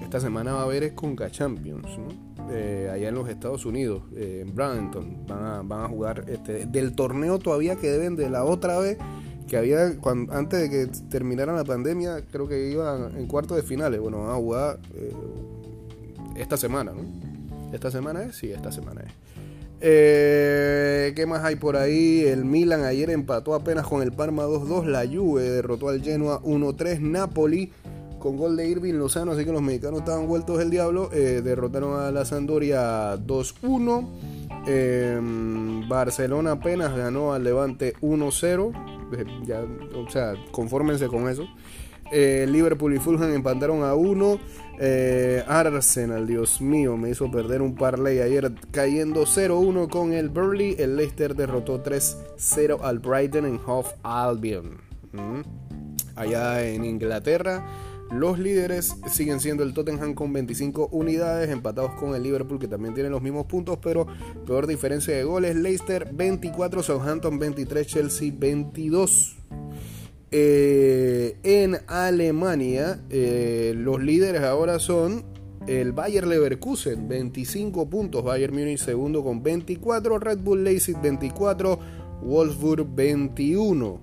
Esta 0.00 0.18
semana 0.18 0.54
va 0.54 0.60
a 0.60 0.64
haber 0.64 0.94
Conca 0.94 1.30
Champions, 1.30 1.88
eh, 2.50 2.88
allá 2.90 3.08
en 3.08 3.14
los 3.14 3.28
Estados 3.28 3.66
Unidos, 3.66 4.02
eh, 4.16 4.44
en 4.46 4.54
Bradenton. 4.54 5.26
Van 5.26 5.72
a, 5.72 5.88
jugar 5.88 6.24
este, 6.28 6.64
del 6.64 6.94
torneo 6.94 7.38
todavía 7.38 7.76
que 7.76 7.90
deben 7.90 8.16
de 8.16 8.30
la 8.30 8.44
otra 8.44 8.78
vez 8.78 8.96
que 9.46 9.56
había 9.58 9.98
cuando, 9.98 10.32
antes 10.32 10.60
de 10.60 10.70
que 10.70 10.86
terminara 11.10 11.54
la 11.54 11.64
pandemia, 11.64 12.24
creo 12.30 12.48
que 12.48 12.70
iban 12.70 13.16
en 13.16 13.26
cuartos 13.26 13.58
de 13.58 13.62
finales. 13.62 14.00
Bueno, 14.00 14.20
van 14.22 14.30
a 14.30 14.36
jugar 14.36 14.78
esta 16.36 16.56
semana, 16.56 16.92
¿no? 16.92 17.27
¿Esta 17.72 17.90
semana 17.90 18.24
es? 18.24 18.36
Sí, 18.36 18.50
esta 18.50 18.72
semana 18.72 19.02
es. 19.02 19.12
Eh, 19.80 21.12
¿Qué 21.14 21.26
más 21.26 21.44
hay 21.44 21.56
por 21.56 21.76
ahí? 21.76 22.24
El 22.26 22.44
Milan 22.44 22.84
ayer 22.84 23.10
empató 23.10 23.54
apenas 23.54 23.86
con 23.86 24.02
el 24.02 24.12
Parma 24.12 24.44
2-2. 24.44 24.86
La 24.86 25.06
Juve 25.06 25.42
derrotó 25.42 25.88
al 25.88 26.02
Genoa 26.02 26.40
1-3. 26.42 27.00
Napoli 27.00 27.72
con 28.18 28.36
gol 28.36 28.56
de 28.56 28.68
Irving 28.68 28.94
Lozano, 28.94 29.32
así 29.32 29.44
que 29.44 29.52
los 29.52 29.62
mexicanos 29.62 30.00
estaban 30.00 30.26
vueltos 30.26 30.58
del 30.58 30.70
diablo. 30.70 31.10
Eh, 31.12 31.40
derrotaron 31.42 32.00
a 32.00 32.10
la 32.10 32.24
Sampdoria 32.24 33.16
2-1. 33.16 34.08
Em, 34.66 35.88
Barcelona 35.88 36.52
apenas 36.52 36.96
ganó 36.96 37.32
al 37.32 37.44
Levante 37.44 37.94
1-0. 38.00 38.72
Eh, 39.16 39.24
ya, 39.44 39.62
o 39.94 40.10
sea, 40.10 40.34
confórmense 40.50 41.06
con 41.06 41.28
eso. 41.28 41.46
Liverpool 42.12 42.94
y 42.94 42.98
Fulham 42.98 43.32
empataron 43.32 43.82
a 43.82 43.94
1. 43.94 44.40
Eh, 44.80 45.42
Arsenal, 45.48 46.26
Dios 46.26 46.60
mío, 46.60 46.96
me 46.96 47.10
hizo 47.10 47.30
perder 47.30 47.62
un 47.62 47.74
parlay 47.74 48.20
ayer 48.20 48.52
cayendo 48.70 49.26
0-1 49.26 49.88
con 49.88 50.12
el 50.12 50.28
Burley. 50.28 50.76
El 50.78 50.96
Leicester 50.96 51.34
derrotó 51.34 51.82
3-0 51.82 52.80
al 52.82 53.00
Brighton 53.00 53.46
en 53.46 53.60
Hove 53.66 53.88
Albion. 54.02 54.80
Mm. 55.12 55.42
Allá 56.14 56.68
en 56.68 56.84
Inglaterra, 56.84 57.66
los 58.10 58.38
líderes 58.38 58.96
siguen 59.10 59.38
siendo 59.38 59.62
el 59.62 59.74
Tottenham 59.74 60.14
con 60.14 60.32
25 60.32 60.88
unidades, 60.92 61.50
empatados 61.50 61.92
con 61.94 62.14
el 62.14 62.22
Liverpool 62.22 62.58
que 62.58 62.68
también 62.68 62.94
tiene 62.94 63.10
los 63.10 63.22
mismos 63.22 63.46
puntos, 63.46 63.78
pero 63.82 64.06
peor 64.46 64.66
diferencia 64.66 65.14
de 65.14 65.24
goles. 65.24 65.56
Leicester 65.56 66.08
24, 66.12 66.82
Southampton 66.82 67.38
23, 67.38 67.86
Chelsea 67.86 68.32
22. 68.36 69.37
Eh, 70.30 71.36
en 71.42 71.78
Alemania, 71.86 73.00
eh, 73.10 73.72
los 73.76 74.02
líderes 74.02 74.42
ahora 74.42 74.78
son 74.78 75.24
el 75.66 75.92
Bayer 75.92 76.26
Leverkusen, 76.26 77.08
25 77.08 77.88
puntos. 77.88 78.24
Bayern 78.24 78.54
Munich 78.54 78.78
segundo 78.78 79.22
con 79.22 79.42
24. 79.42 80.18
Red 80.18 80.38
Bull 80.38 80.64
Leipzig 80.64 80.96
24. 81.00 81.78
Wolfsburg 82.22 82.86
21. 82.94 84.00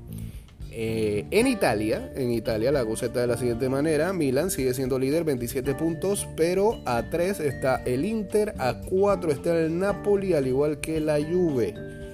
Eh, 0.78 1.26
en 1.32 1.48
Italia, 1.48 2.12
en 2.16 2.32
Italia 2.32 2.70
la 2.70 2.84
cosa 2.84 3.06
está 3.06 3.22
de 3.22 3.28
la 3.28 3.38
siguiente 3.38 3.70
manera. 3.70 4.12
Milan 4.12 4.52
sigue 4.52 4.74
siendo 4.74 5.00
líder, 5.00 5.24
27 5.24 5.74
puntos, 5.74 6.28
pero 6.36 6.82
a 6.86 7.10
3 7.10 7.40
está 7.40 7.82
el 7.86 8.04
Inter, 8.04 8.54
a 8.58 8.82
4 8.82 9.32
está 9.32 9.58
el 9.58 9.80
Napoli, 9.80 10.34
al 10.34 10.48
igual 10.48 10.82
que 10.82 11.00
la 11.00 11.18
Juve. 11.24 12.05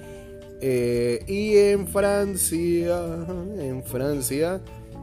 Eh, 0.64 1.24
y 1.26 1.56
en 1.56 1.88
Francia, 1.88 3.00
en 3.58 3.82
Francia, 3.82 4.60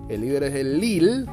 el 0.08 0.22
líder 0.22 0.44
es 0.44 0.56
el 0.56 0.80
Lille, 0.80 1.26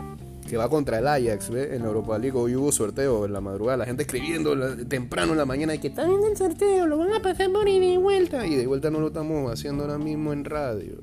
que 0.49 0.57
va 0.57 0.69
contra 0.69 0.99
el 0.99 1.07
Ajax, 1.07 1.49
En 1.51 1.83
la 1.83 1.87
Europa 1.87 2.19
League 2.19 2.37
hoy 2.37 2.57
hubo 2.57 2.73
sorteo 2.73 3.25
en 3.25 3.33
la 3.33 3.41
madrugada, 3.41 3.79
la 3.79 3.87
gente 3.87 4.03
escribiendo 4.03 4.57
temprano 4.87 5.31
en 5.31 5.39
la 5.39 5.45
mañana 5.45 5.77
y 5.77 5.79
que 5.79 5.89
está 5.89 6.03
en 6.03 6.25
el 6.29 6.37
sorteo, 6.37 6.89
lo 6.89 6.99
van 6.99 7.13
a 7.13 7.23
pasar 7.23 7.53
por 7.53 7.69
ida 7.69 7.85
y 7.85 7.97
vuelta. 7.99 8.45
Y 8.45 8.57
de 8.57 8.67
vuelta 8.67 8.91
no 8.91 8.99
lo 8.99 9.09
estamos 9.09 9.53
haciendo 9.53 9.85
ahora 9.85 9.99
mismo 9.99 10.33
en 10.33 10.45
radio. 10.45 10.97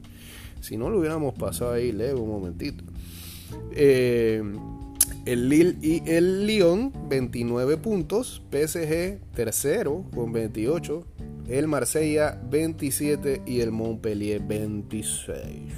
Si 0.60 0.76
no 0.76 0.90
lo 0.90 1.00
hubiéramos 1.00 1.34
pasado 1.34 1.72
ahí, 1.72 1.94
leo 1.94 2.22
un 2.22 2.30
momentito. 2.30 2.84
Eh, 3.72 4.44
el 5.26 5.48
Lille 5.48 5.78
y 5.82 6.04
el 6.10 6.46
Lyon, 6.46 6.92
29 7.08 7.78
puntos. 7.78 8.42
PSG, 8.52 9.20
tercero, 9.34 10.04
con 10.14 10.34
28 10.34 11.06
el 11.48 11.68
Marsella 11.68 12.40
27 12.50 13.44
y 13.46 13.62
el 13.62 13.72
Montpellier 13.72 14.42
26. 14.42 15.74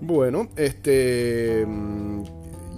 Bueno, 0.00 0.48
este 0.56 1.64
mm, 1.66 2.22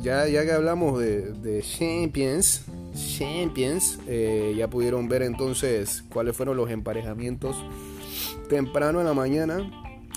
ya, 0.03 0.27
ya 0.29 0.45
que 0.45 0.53
hablamos 0.53 0.99
de, 0.99 1.63
Champions, 1.63 2.65
Champions, 2.95 3.99
eh, 4.07 4.55
ya 4.57 4.69
pudieron 4.69 5.09
ver 5.09 5.23
entonces 5.23 6.05
cuáles 6.09 6.37
fueron 6.37 6.57
los 6.57 6.71
emparejamientos 6.71 7.57
temprano 8.49 9.01
en 9.01 9.07
la 9.07 9.15
mañana. 9.15 9.71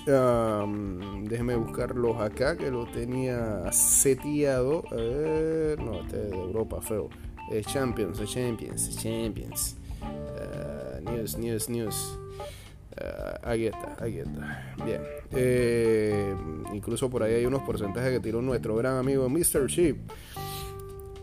déjenme 0.05 1.55
buscarlos 1.55 2.21
acá 2.21 2.57
que 2.57 2.71
lo 2.71 2.85
tenía 2.85 3.71
seteado. 3.71 4.83
no, 4.91 6.01
este 6.01 6.17
es 6.23 6.31
de 6.31 6.37
Europa, 6.37 6.81
feo. 6.81 7.09
Champions, 7.65 8.23
Champions, 8.31 8.95
Champions 8.97 9.75
news, 11.01 11.37
news, 11.37 11.69
news. 11.69 12.19
Uh, 12.99 13.37
ahí 13.43 13.65
está, 13.67 13.95
ahí 13.99 14.19
está. 14.19 14.75
Bien. 14.83 15.01
Eh, 15.31 16.35
incluso 16.73 17.09
por 17.09 17.23
ahí 17.23 17.35
hay 17.35 17.45
unos 17.45 17.61
porcentajes 17.63 18.11
que 18.11 18.19
tiró 18.19 18.41
nuestro 18.41 18.75
gran 18.75 18.97
amigo 18.97 19.29
Mr. 19.29 19.67
Chip 19.67 19.97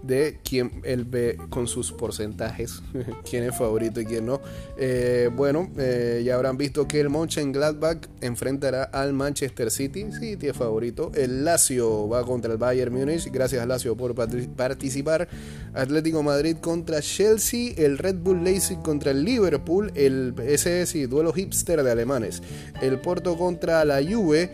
de 0.02 0.38
quién 0.42 0.80
él 0.84 1.04
ve 1.04 1.38
con 1.50 1.66
sus 1.66 1.92
porcentajes, 1.92 2.82
quién 3.30 3.44
es 3.44 3.56
favorito 3.56 4.00
y 4.00 4.06
quién 4.06 4.26
no. 4.26 4.40
Eh, 4.78 5.30
bueno, 5.34 5.70
eh, 5.78 6.22
ya 6.24 6.34
habrán 6.34 6.56
visto 6.56 6.86
que 6.86 7.00
el 7.00 7.10
Mönchengladbach 7.10 8.06
enfrentará 8.20 8.84
al 8.84 9.12
Manchester 9.12 9.70
City, 9.70 10.06
City 10.12 10.48
es 10.48 10.56
favorito. 10.56 11.12
El 11.14 11.44
Lazio 11.44 12.08
va 12.08 12.24
contra 12.24 12.52
el 12.52 12.58
Bayern 12.58 12.92
Múnich, 12.92 13.30
gracias 13.30 13.66
Lazio 13.66 13.96
por 13.96 14.14
participar. 14.14 15.28
Atlético 15.74 16.22
Madrid 16.22 16.56
contra 16.60 17.00
Chelsea, 17.00 17.74
el 17.76 17.98
Red 17.98 18.16
Bull 18.16 18.42
Leipzig 18.44 18.80
contra 18.82 19.10
el 19.10 19.24
Liverpool, 19.24 19.92
el 19.94 20.34
SS 20.38 21.06
duelo 21.06 21.32
hipster 21.32 21.82
de 21.82 21.90
alemanes. 21.90 22.42
El 22.80 22.98
Porto 23.00 23.36
contra 23.36 23.84
la 23.84 24.02
Juve, 24.02 24.50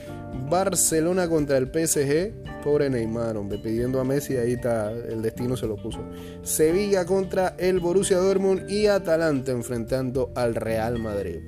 Barcelona 0.51 1.29
contra 1.29 1.59
el 1.59 1.67
PSG, 1.67 2.33
Pobre 2.63 2.89
Neymar, 2.89 3.37
hombre, 3.37 3.59
pidiendo 3.59 4.01
a 4.01 4.05
Messi, 4.05 4.37
ahí 4.37 4.53
está, 4.53 4.93
el 4.93 5.21
destino 5.21 5.57
se 5.57 5.67
lo 5.67 5.77
puso. 5.77 5.99
Sevilla 6.43 7.05
contra 7.05 7.57
el 7.59 7.81
Borussia 7.81 8.19
Dortmund 8.19 8.71
y 8.71 8.87
Atalanta 8.87 9.53
enfrentando 9.53 10.33
al 10.35 10.55
Real 10.55 10.99
Madrid. 10.99 11.41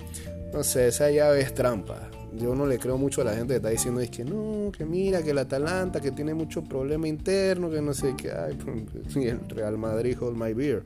No 0.52 0.62
sé, 0.62 0.88
esa 0.88 1.10
llave 1.10 1.40
es 1.40 1.54
trampa. 1.54 2.10
Yo 2.36 2.54
no 2.54 2.66
le 2.66 2.78
creo 2.78 2.98
mucho 2.98 3.20
a 3.20 3.24
la 3.24 3.34
gente 3.34 3.54
que 3.54 3.56
está 3.56 3.68
diciendo 3.68 4.00
es 4.00 4.10
que 4.10 4.24
no, 4.24 4.72
que 4.72 4.84
mira, 4.84 5.22
que 5.22 5.30
el 5.30 5.38
Atalanta, 5.38 6.00
que 6.00 6.10
tiene 6.10 6.34
mucho 6.34 6.64
problema 6.64 7.06
interno, 7.06 7.70
que 7.70 7.80
no 7.80 7.94
sé 7.94 8.14
qué. 8.16 8.32
Ay, 8.32 8.54
pues, 9.04 9.16
el 9.16 9.48
Real 9.48 9.78
Madrid, 9.78 10.16
hold 10.20 10.36
my 10.36 10.52
beer. 10.52 10.82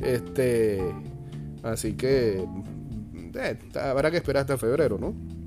Este, 0.00 0.80
así 1.62 1.92
que 1.92 2.44
eh, 3.34 3.58
habrá 3.80 4.10
que 4.10 4.16
esperar 4.16 4.42
hasta 4.42 4.58
febrero, 4.58 4.98
¿no? 4.98 5.39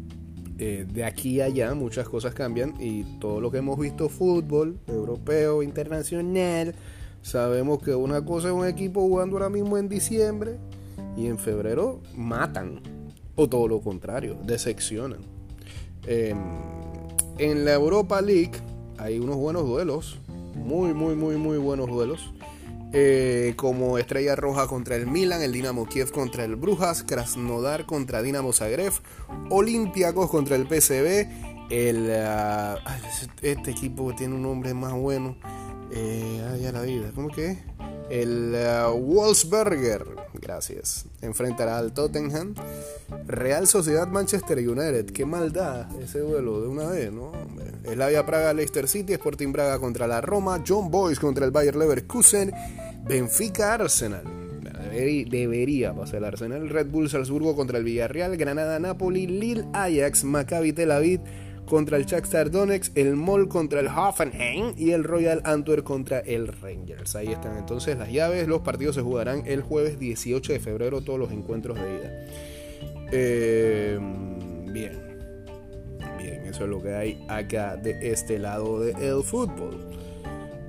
Eh, 0.59 0.85
de 0.87 1.03
aquí 1.03 1.41
a 1.41 1.45
allá 1.45 1.73
muchas 1.73 2.07
cosas 2.07 2.35
cambian 2.35 2.75
y 2.79 3.03
todo 3.19 3.41
lo 3.41 3.49
que 3.49 3.57
hemos 3.57 3.79
visto 3.79 4.07
fútbol 4.07 4.77
europeo, 4.87 5.63
internacional, 5.63 6.75
sabemos 7.23 7.81
que 7.81 7.95
una 7.95 8.23
cosa 8.23 8.49
es 8.49 8.53
un 8.53 8.67
equipo 8.67 9.01
jugando 9.01 9.37
ahora 9.37 9.49
mismo 9.49 9.77
en 9.77 9.89
diciembre 9.89 10.59
y 11.17 11.25
en 11.25 11.39
febrero 11.39 12.01
matan 12.15 12.81
o 13.35 13.49
todo 13.49 13.67
lo 13.67 13.81
contrario, 13.81 14.37
decepcionan. 14.45 15.21
Em, 16.05 16.37
en 17.39 17.65
la 17.65 17.73
Europa 17.73 18.21
League 18.21 18.53
hay 18.97 19.17
unos 19.17 19.37
buenos 19.37 19.65
duelos, 19.65 20.19
muy, 20.55 20.93
muy, 20.93 21.15
muy, 21.15 21.35
muy 21.37 21.57
buenos 21.57 21.87
duelos. 21.87 22.31
Eh, 22.95 23.53
como 23.55 23.97
Estrella 23.97 24.35
Roja 24.35 24.67
contra 24.67 24.95
el 24.95 25.07
Milan, 25.07 25.41
el 25.41 25.51
Dinamo 25.51 25.87
Kiev 25.87 26.11
contra 26.11 26.45
el 26.45 26.55
Brujas, 26.55 27.01
Krasnodar 27.01 27.87
contra 27.87 28.21
Dinamo 28.21 28.53
Zagreb, 28.53 28.93
Olympiacos 29.49 30.29
contra 30.29 30.55
el 30.55 30.67
PSV, 30.67 31.71
el, 31.71 32.11
ah, 32.15 32.77
este 33.41 33.71
equipo 33.71 34.13
tiene 34.13 34.35
un 34.35 34.43
nombre 34.43 34.75
más 34.75 34.93
bueno, 34.93 35.35
eh, 35.91 36.59
ya 36.61 36.71
la 36.71 36.83
vida, 36.83 37.11
¿cómo 37.15 37.29
que 37.29 37.57
El 38.13 38.53
uh, 38.53 38.95
Wolfsberger, 38.95 40.05
gracias, 40.35 41.07
enfrentará 41.23 41.79
al 41.79 41.93
Tottenham, 41.93 42.53
Real 43.25 43.65
Sociedad 43.65 44.07
Manchester 44.07 44.59
United, 44.59 45.05
qué 45.05 45.25
maldad 45.25 45.87
ese 45.99 46.19
duelo 46.19 46.61
de 46.61 46.67
una 46.67 46.89
vez, 46.89 47.11
¿no? 47.11 47.31
Slavia 47.91 48.23
Praga, 48.23 48.53
Leicester 48.53 48.87
City, 48.87 49.13
Sporting 49.13 49.51
Braga 49.51 49.79
contra 49.79 50.05
la 50.05 50.21
Roma, 50.21 50.63
John 50.63 50.91
Boys 50.91 51.19
contra 51.19 51.43
el 51.43 51.49
Bayer 51.49 51.75
Leverkusen, 51.75 52.53
Benfica 53.03 53.73
Arsenal. 53.73 54.25
Debería 54.91 55.95
pasar 55.95 56.17
el 56.17 56.25
Arsenal. 56.25 56.69
Red 56.69 56.91
Bull 56.91 57.09
Salzburgo 57.09 57.55
contra 57.55 57.79
el 57.79 57.83
Villarreal, 57.83 58.37
Granada 58.37 58.77
Napoli, 58.77 59.25
Lille 59.25 59.65
Ajax, 59.73 60.23
Maccabi 60.23 60.71
Tel 60.71 60.91
Aviv 60.91 61.19
contra 61.65 61.97
el 61.97 62.05
Shakhtar 62.05 62.51
Donetsk, 62.51 62.97
el 62.97 63.15
Mol 63.15 63.47
contra 63.47 63.79
el 63.79 63.87
Hoffenheim 63.87 64.73
y 64.77 64.91
el 64.91 65.03
Royal 65.03 65.41
Antwerp 65.43 65.83
contra 65.83 66.19
el 66.19 66.47
Rangers. 66.47 67.15
Ahí 67.15 67.31
están 67.31 67.57
entonces 67.57 67.97
las 67.97 68.11
llaves. 68.11 68.47
Los 68.47 68.61
partidos 68.61 68.95
se 68.95 69.01
jugarán 69.01 69.43
el 69.45 69.61
jueves 69.61 69.99
18 69.99 70.53
de 70.53 70.59
febrero, 70.59 71.01
todos 71.01 71.19
los 71.19 71.31
encuentros 71.31 71.77
de 71.79 71.95
ida. 71.95 72.25
Eh, 73.11 73.99
Bien. 74.73 74.91
Bien, 76.17 76.45
eso 76.47 76.63
es 76.63 76.69
lo 76.69 76.81
que 76.81 76.95
hay 76.95 77.23
acá 77.27 77.77
de 77.77 78.11
este 78.11 78.39
lado 78.39 78.79
del 78.79 79.23
fútbol. 79.23 79.87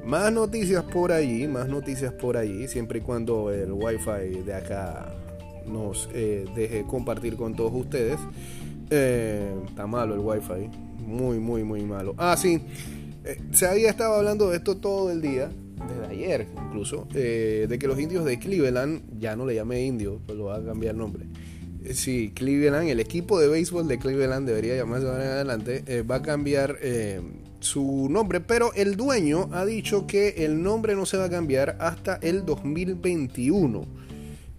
Más 0.04 0.30
noticias 0.30 0.84
por 0.84 1.10
allí, 1.10 1.48
más 1.48 1.68
noticias 1.68 2.12
por 2.12 2.36
allí, 2.36 2.68
siempre 2.68 2.98
y 2.98 3.02
cuando 3.02 3.50
el 3.50 3.72
wifi 3.72 4.42
de 4.44 4.54
acá 4.54 5.14
nos 5.66 6.10
eh, 6.12 6.44
deje 6.54 6.84
compartir 6.84 7.36
con 7.36 7.56
todos 7.56 7.72
ustedes. 7.72 8.20
Eh, 8.90 9.54
está 9.66 9.86
malo 9.86 10.14
el 10.14 10.20
wifi, 10.20 10.68
muy, 11.06 11.38
muy, 11.38 11.64
muy 11.64 11.82
malo. 11.82 12.14
Ah, 12.18 12.36
sí, 12.36 12.60
eh, 13.24 13.40
se 13.52 13.66
había 13.66 13.90
estado 13.90 14.14
hablando 14.14 14.50
de 14.50 14.58
esto 14.58 14.76
todo 14.76 15.10
el 15.10 15.20
día, 15.20 15.50
desde 15.88 16.12
ayer 16.12 16.46
incluso, 16.66 17.06
de 17.12 17.76
que 17.78 17.86
los 17.86 17.98
indios 17.98 18.24
de 18.24 18.38
Cleveland, 18.38 19.18
ya 19.18 19.36
no 19.36 19.46
le 19.46 19.54
llame 19.54 19.84
indio, 19.84 20.20
pues 20.26 20.38
lo 20.38 20.46
va 20.46 20.56
a 20.56 20.64
cambiar 20.64 20.94
el 20.94 20.98
nombre. 20.98 21.24
Sí, 21.92 22.32
Cleveland, 22.34 22.88
el 22.88 23.00
equipo 23.00 23.38
de 23.38 23.48
béisbol 23.48 23.86
de 23.86 23.98
Cleveland 23.98 24.46
debería 24.46 24.74
llamarse 24.74 25.06
ahora 25.06 25.24
en 25.24 25.30
adelante, 25.30 26.02
va 26.02 26.16
a 26.16 26.22
cambiar 26.22 26.78
su 27.64 28.08
nombre, 28.10 28.40
pero 28.40 28.72
el 28.74 28.96
dueño 28.96 29.48
ha 29.52 29.64
dicho 29.64 30.06
que 30.06 30.44
el 30.44 30.62
nombre 30.62 30.94
no 30.94 31.06
se 31.06 31.16
va 31.16 31.24
a 31.24 31.30
cambiar 31.30 31.76
hasta 31.80 32.16
el 32.16 32.44
2021. 32.44 33.86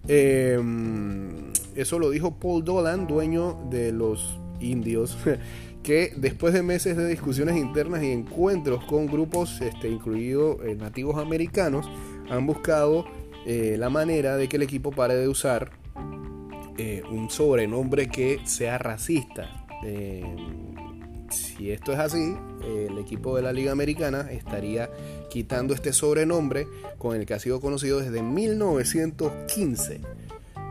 Em, 0.08 1.52
eso 1.76 1.98
lo 1.98 2.10
dijo 2.10 2.34
Paul 2.38 2.64
Dolan, 2.64 3.06
dueño 3.06 3.58
de 3.70 3.92
los 3.92 4.38
indios, 4.60 5.16
que 5.82 6.12
después 6.16 6.54
de 6.54 6.62
meses 6.62 6.96
de 6.96 7.06
discusiones 7.06 7.56
internas 7.56 8.02
y 8.02 8.10
encuentros 8.10 8.84
con 8.84 9.06
grupos, 9.06 9.60
este, 9.60 9.88
incluidos 9.88 10.58
eh, 10.64 10.74
nativos 10.74 11.16
americanos, 11.18 11.88
han 12.28 12.46
buscado 12.46 13.04
eh, 13.46 13.76
la 13.78 13.90
manera 13.90 14.36
de 14.36 14.48
que 14.48 14.56
el 14.56 14.62
equipo 14.62 14.90
pare 14.90 15.14
de 15.14 15.28
usar 15.28 15.70
eh, 16.78 17.02
un 17.10 17.30
sobrenombre 17.30 18.08
que 18.08 18.40
sea 18.44 18.78
racista. 18.78 19.64
Si 21.30 21.70
esto 21.70 21.92
es 21.92 21.98
así, 21.98 22.34
el 22.64 22.98
equipo 22.98 23.36
de 23.36 23.42
la 23.42 23.52
Liga 23.52 23.70
Americana 23.70 24.26
estaría 24.32 24.90
quitando 25.30 25.74
este 25.74 25.92
sobrenombre 25.92 26.66
con 26.98 27.14
el 27.14 27.26
que 27.26 27.34
ha 27.34 27.38
sido 27.38 27.60
conocido 27.60 28.00
desde 28.00 28.22
1915. 28.22 30.15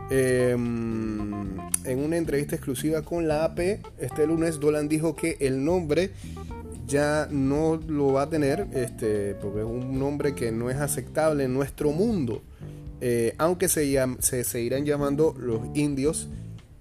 Em, 0.08 1.58
en 1.84 1.98
una 1.98 2.16
entrevista 2.16 2.54
exclusiva 2.54 3.02
con 3.02 3.26
la 3.26 3.44
AP, 3.44 3.80
este 3.98 4.26
lunes 4.26 4.60
Dolan 4.60 4.88
dijo 4.88 5.16
que 5.16 5.36
el 5.40 5.64
nombre 5.64 6.10
ya 6.86 7.26
no 7.30 7.80
lo 7.88 8.12
va 8.12 8.22
a 8.22 8.28
tener, 8.28 8.68
este, 8.72 9.34
porque 9.34 9.60
es 9.60 9.66
un 9.66 9.98
nombre 9.98 10.34
que 10.34 10.52
no 10.52 10.70
es 10.70 10.76
aceptable 10.76 11.44
en 11.44 11.54
nuestro 11.54 11.90
mundo. 11.90 12.42
Eh, 13.00 13.34
aunque 13.38 13.68
se, 13.68 13.98
se 14.20 14.44
seguirán 14.44 14.84
llamando 14.84 15.34
los 15.38 15.60
indios 15.74 16.28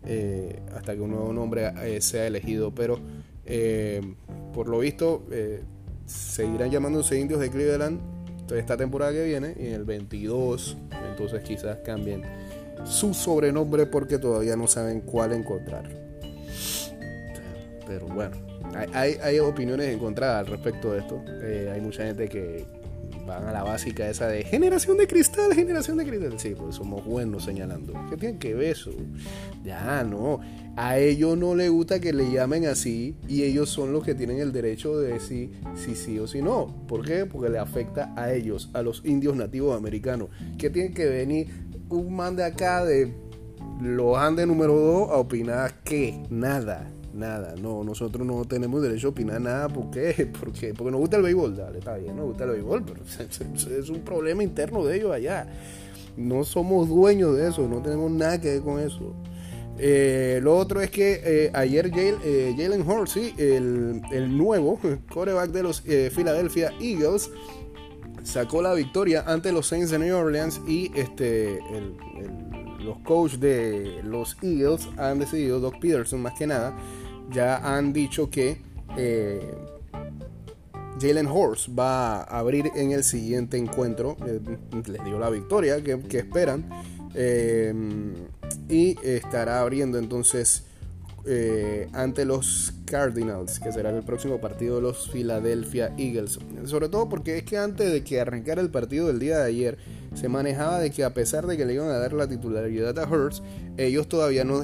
eh, 0.05 0.62
hasta 0.74 0.94
que 0.94 1.01
un 1.01 1.12
nuevo 1.12 1.34
nombre 1.34 1.74
eh, 1.84 2.01
sea 2.01 2.27
elegido, 2.27 2.74
pero 2.74 3.00
por 4.53 4.67
lo 4.67 4.79
visto, 4.79 5.24
seguirán 6.08 6.72
llamándose 6.72 7.20
indios 7.20 7.39
de 7.39 7.51
Cleveland 7.51 8.00
esta 8.53 8.77
temporada 8.77 9.12
que 9.12 9.24
viene 9.24 9.55
y 9.60 9.67
en 9.67 9.74
el 9.74 9.86
22, 9.86 10.77
entonces 11.12 11.41
quizás 11.44 11.77
cambien 11.84 12.24
su 12.85 13.13
sobrenombre 13.13 13.85
porque 13.85 14.17
todavía 14.17 14.55
no 14.55 14.67
saben 14.67 15.01
cuál 15.01 15.33
encontrar. 15.33 15.83
Pero 17.87 18.07
bueno, 18.07 18.35
hay, 18.93 19.39
opiniones 19.39 19.93
encontradas 19.93 20.39
al 20.39 20.47
respecto 20.47 20.91
de 20.91 20.99
esto. 20.99 21.23
Eh, 21.41 21.71
hay 21.73 21.81
mucha 21.81 22.03
gente 22.03 22.27
que, 22.27 22.65
van 23.25 23.48
a 23.48 23.51
la 23.51 23.63
básica 23.63 24.10
esa 24.10 24.27
de 24.27 24.44
generación 24.44 24.98
de 24.98 25.08
cristal, 25.08 25.53
generación 25.53 25.98
de 25.98 26.05
cristal. 26.05 26.39
Sí, 26.39 26.55
pues 26.55 26.75
somos 26.75 27.03
buenos 27.05 27.44
señalando. 27.44 27.94
¿Qué 28.10 28.17
tienen 28.17 28.39
que 28.39 28.53
ver 28.53 28.72
eso? 28.72 28.91
Ya, 29.63 30.03
no. 30.03 30.39
A 30.75 30.98
ellos 30.98 31.38
no 31.38 31.55
les 31.55 31.72
gusta 31.72 32.00
que 32.00 32.13
le 32.13 32.32
llamen 32.32 32.66
así 32.66 33.16
y 33.27 33.44
ellos 33.44 33.70
son 33.70 33.94
los 33.94 34.03
que 34.03 34.14
tienen 34.14 34.40
el 34.40 34.51
derecho 34.51 34.98
de 34.98 35.14
decir 35.14 35.51
si 35.75 35.96
sí 35.96 36.20
o 36.20 36.27
si 36.27 36.42
no. 36.42 36.68
¿Por 36.88 37.05
qué? 37.05 37.25
Porque 37.25 37.50
le 37.50 37.57
afecta 37.57 38.14
a 38.16 38.31
ellos, 38.33 38.70
a 38.74 38.81
los 38.81 39.01
indios 39.05 39.35
nativos 39.35 39.75
americanos. 39.77 40.29
¿Qué 40.57 40.70
tienen 40.70 40.94
que 40.94 41.05
venir 41.05 41.48
un 41.90 42.16
man 42.16 42.35
de 42.35 42.44
acá 42.44 42.83
de 42.83 43.14
los 43.81 44.18
Andes 44.18 44.48
número 44.48 44.74
2 44.74 45.09
a 45.11 45.18
opinar 45.18 45.81
que 45.83 46.22
nada 46.29 46.92
nada. 47.15 47.55
No, 47.55 47.83
nosotros 47.83 48.25
no 48.25 48.45
tenemos 48.45 48.81
derecho 48.81 49.07
a 49.07 49.09
opinar 49.11 49.41
nada. 49.41 49.67
¿Por 49.69 49.89
qué? 49.89 50.29
Porque, 50.39 50.73
porque 50.73 50.91
nos 50.91 50.99
gusta 50.99 51.17
el 51.17 51.23
béisbol. 51.23 51.55
Dale, 51.55 51.79
está 51.79 51.95
bien, 51.97 52.15
nos 52.15 52.25
gusta 52.27 52.43
el 52.43 52.51
béisbol, 52.51 52.83
pero 52.85 53.01
es 53.79 53.89
un 53.89 54.01
problema 54.01 54.43
interno 54.43 54.85
de 54.85 54.97
ellos 54.97 55.11
allá. 55.11 55.47
No 56.17 56.43
somos 56.43 56.87
dueños 56.87 57.35
de 57.35 57.49
eso, 57.49 57.67
no 57.67 57.81
tenemos 57.81 58.11
nada 58.11 58.39
que 58.39 58.51
ver 58.51 58.61
con 58.61 58.79
eso. 58.79 59.13
Eh, 59.77 60.39
lo 60.41 60.57
otro 60.57 60.81
es 60.81 60.89
que 60.89 61.21
eh, 61.23 61.51
ayer 61.53 61.91
eh, 61.93 62.55
Jalen 62.57 62.89
Horsey, 62.89 63.33
el, 63.37 64.01
el, 64.11 64.37
nuevo 64.37 64.79
coreback 65.11 65.51
de 65.51 65.63
los 65.63 65.81
Philadelphia 65.81 66.71
Eagles, 66.79 67.29
sacó 68.23 68.61
la 68.61 68.73
victoria 68.73 69.23
ante 69.27 69.51
los 69.51 69.67
Saints 69.67 69.91
de 69.91 69.99
New 69.99 70.15
Orleans 70.15 70.61
y 70.67 70.91
este, 70.95 71.59
los 72.79 72.97
coaches 72.99 73.39
de 73.39 74.01
los 74.03 74.37
Eagles 74.41 74.87
han 74.97 75.19
decidido, 75.19 75.59
Doc 75.59 75.79
Peterson 75.79 76.21
más 76.21 76.33
que 76.37 76.47
nada, 76.47 76.75
ya 77.31 77.57
han 77.57 77.94
dicho 77.94 78.29
que 78.29 78.61
eh, 78.98 79.42
Jalen 81.00 81.27
Horse 81.27 81.72
va 81.72 82.22
a 82.22 82.40
abrir 82.40 82.72
en 82.75 82.92
el 82.92 83.03
siguiente 83.03 83.57
encuentro. 83.57 84.18
Eh, 84.25 84.40
les 84.88 85.03
dio 85.03 85.20
la 85.20 85.29
victoria 85.29 85.81
que, 85.83 86.18
esperan. 86.18 86.70
Eh, 87.14 87.74
y 88.70 88.98
estará 89.03 89.61
abriendo 89.61 89.98
entonces 89.98 90.64
ante 91.94 92.24
los 92.24 92.72
Cardinals, 92.85 93.59
que 93.59 93.72
será 93.72 93.90
el 93.90 94.03
próximo 94.03 94.40
partido 94.40 94.75
de 94.75 94.83
los 94.83 95.09
Philadelphia 95.09 95.92
Eagles. 95.98 96.38
Sobre 96.66 96.88
todo 96.88 97.09
porque 97.09 97.40
es 97.40 97.44
que 97.44 97.57
antes 97.57 97.92
de 97.92 98.03
que 98.03 98.22
arrancara 98.22 98.61
el 98.61 98.70
partido 98.70 99.07
del 99.07 99.18
día 99.18 99.40
de 99.40 99.46
ayer, 99.46 99.77
se 100.15 100.29
manejaba 100.29 100.79
de 100.79 100.91
que 100.91 101.03
a 101.03 101.13
pesar 101.13 101.45
de 101.45 101.57
que 101.57 101.65
le 101.65 101.73
iban 101.73 101.89
a 101.89 101.99
dar 101.99 102.13
la 102.13 102.27
titularidad 102.27 102.97
a 102.97 103.07
Hurts, 103.07 103.43
ellos 103.77 104.07
todavía 104.07 104.45
no 104.45 104.61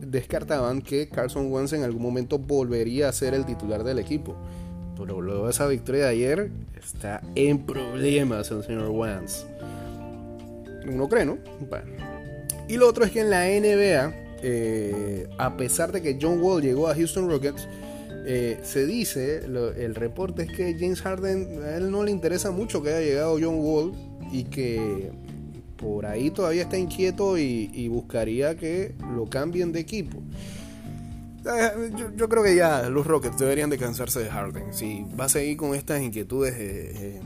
descartaban 0.00 0.80
que 0.80 1.08
Carson 1.08 1.52
Wentz 1.52 1.74
en 1.74 1.84
algún 1.84 2.02
momento 2.02 2.38
volvería 2.38 3.08
a 3.08 3.12
ser 3.12 3.34
el 3.34 3.44
titular 3.44 3.84
del 3.84 3.98
equipo. 3.98 4.34
Pero 4.96 5.20
luego 5.20 5.44
de 5.44 5.50
esa 5.50 5.66
victoria 5.66 6.04
de 6.04 6.10
ayer, 6.10 6.50
está 6.82 7.20
en 7.34 7.66
problemas 7.66 8.50
el 8.50 8.62
señor 8.64 8.88
Wentz. 8.90 9.44
Uno 10.86 11.08
cree, 11.08 11.26
¿no? 11.26 11.38
Bueno. 11.68 11.92
Y 12.68 12.76
lo 12.76 12.88
otro 12.88 13.04
es 13.04 13.10
que 13.10 13.20
en 13.20 13.30
la 13.30 13.44
NBA, 13.44 14.14
eh, 14.42 15.28
a 15.38 15.56
pesar 15.56 15.92
de 15.92 16.00
que 16.00 16.18
John 16.20 16.40
Wall 16.40 16.62
llegó 16.62 16.88
a 16.88 16.94
Houston 16.94 17.28
Rockets, 17.28 17.68
eh, 18.26 18.58
se 18.62 18.86
dice, 18.86 19.44
el 19.44 19.94
reporte 19.94 20.44
es 20.44 20.48
que 20.56 20.74
James 20.78 21.02
Harden, 21.02 21.62
a 21.62 21.76
él 21.76 21.90
no 21.90 22.02
le 22.02 22.10
interesa 22.10 22.50
mucho 22.50 22.82
que 22.82 22.88
haya 22.88 23.00
llegado 23.00 23.36
John 23.38 23.58
Wall 23.58 23.92
y 24.34 24.44
que 24.44 25.12
por 25.76 26.06
ahí 26.06 26.30
todavía 26.30 26.62
está 26.62 26.76
inquieto 26.76 27.38
y, 27.38 27.88
buscaría 27.88 28.56
que 28.56 28.94
lo 29.14 29.26
cambien 29.26 29.70
de 29.70 29.78
equipo. 29.78 30.18
Eh, 31.44 31.92
yo, 32.16 32.28
creo 32.28 32.42
que 32.42 32.56
ya 32.56 32.88
los 32.88 33.06
Rockets 33.06 33.38
deberían 33.38 33.70
de 33.70 33.78
cansarse 33.78 34.18
de 34.18 34.30
Harden. 34.30 34.74
Si 34.74 35.06
va 35.18 35.26
a 35.26 35.28
seguir 35.28 35.56
con 35.56 35.74
estas 35.74 36.02
inquietudes 36.02 36.54
eh, 36.54 36.92
eh, 36.96 37.20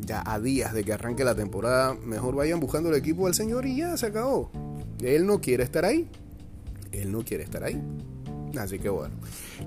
ya 0.00 0.22
a 0.24 0.40
días 0.40 0.72
de 0.72 0.82
que 0.82 0.94
arranque 0.94 1.24
la 1.24 1.34
temporada, 1.34 1.94
mejor 1.94 2.36
vayan 2.36 2.58
buscando 2.58 2.88
el 2.88 2.94
equipo 2.94 3.26
del 3.26 3.34
señor 3.34 3.66
y 3.66 3.76
ya 3.76 3.96
se 3.98 4.06
acabó. 4.06 4.50
Él 5.02 5.26
no 5.26 5.42
quiere 5.42 5.62
estar 5.62 5.84
ahí. 5.84 6.08
Él 6.92 7.12
no 7.12 7.22
quiere 7.22 7.44
estar 7.44 7.64
ahí. 7.64 7.82
Así 8.58 8.78
que 8.78 8.88
bueno. 8.88 9.14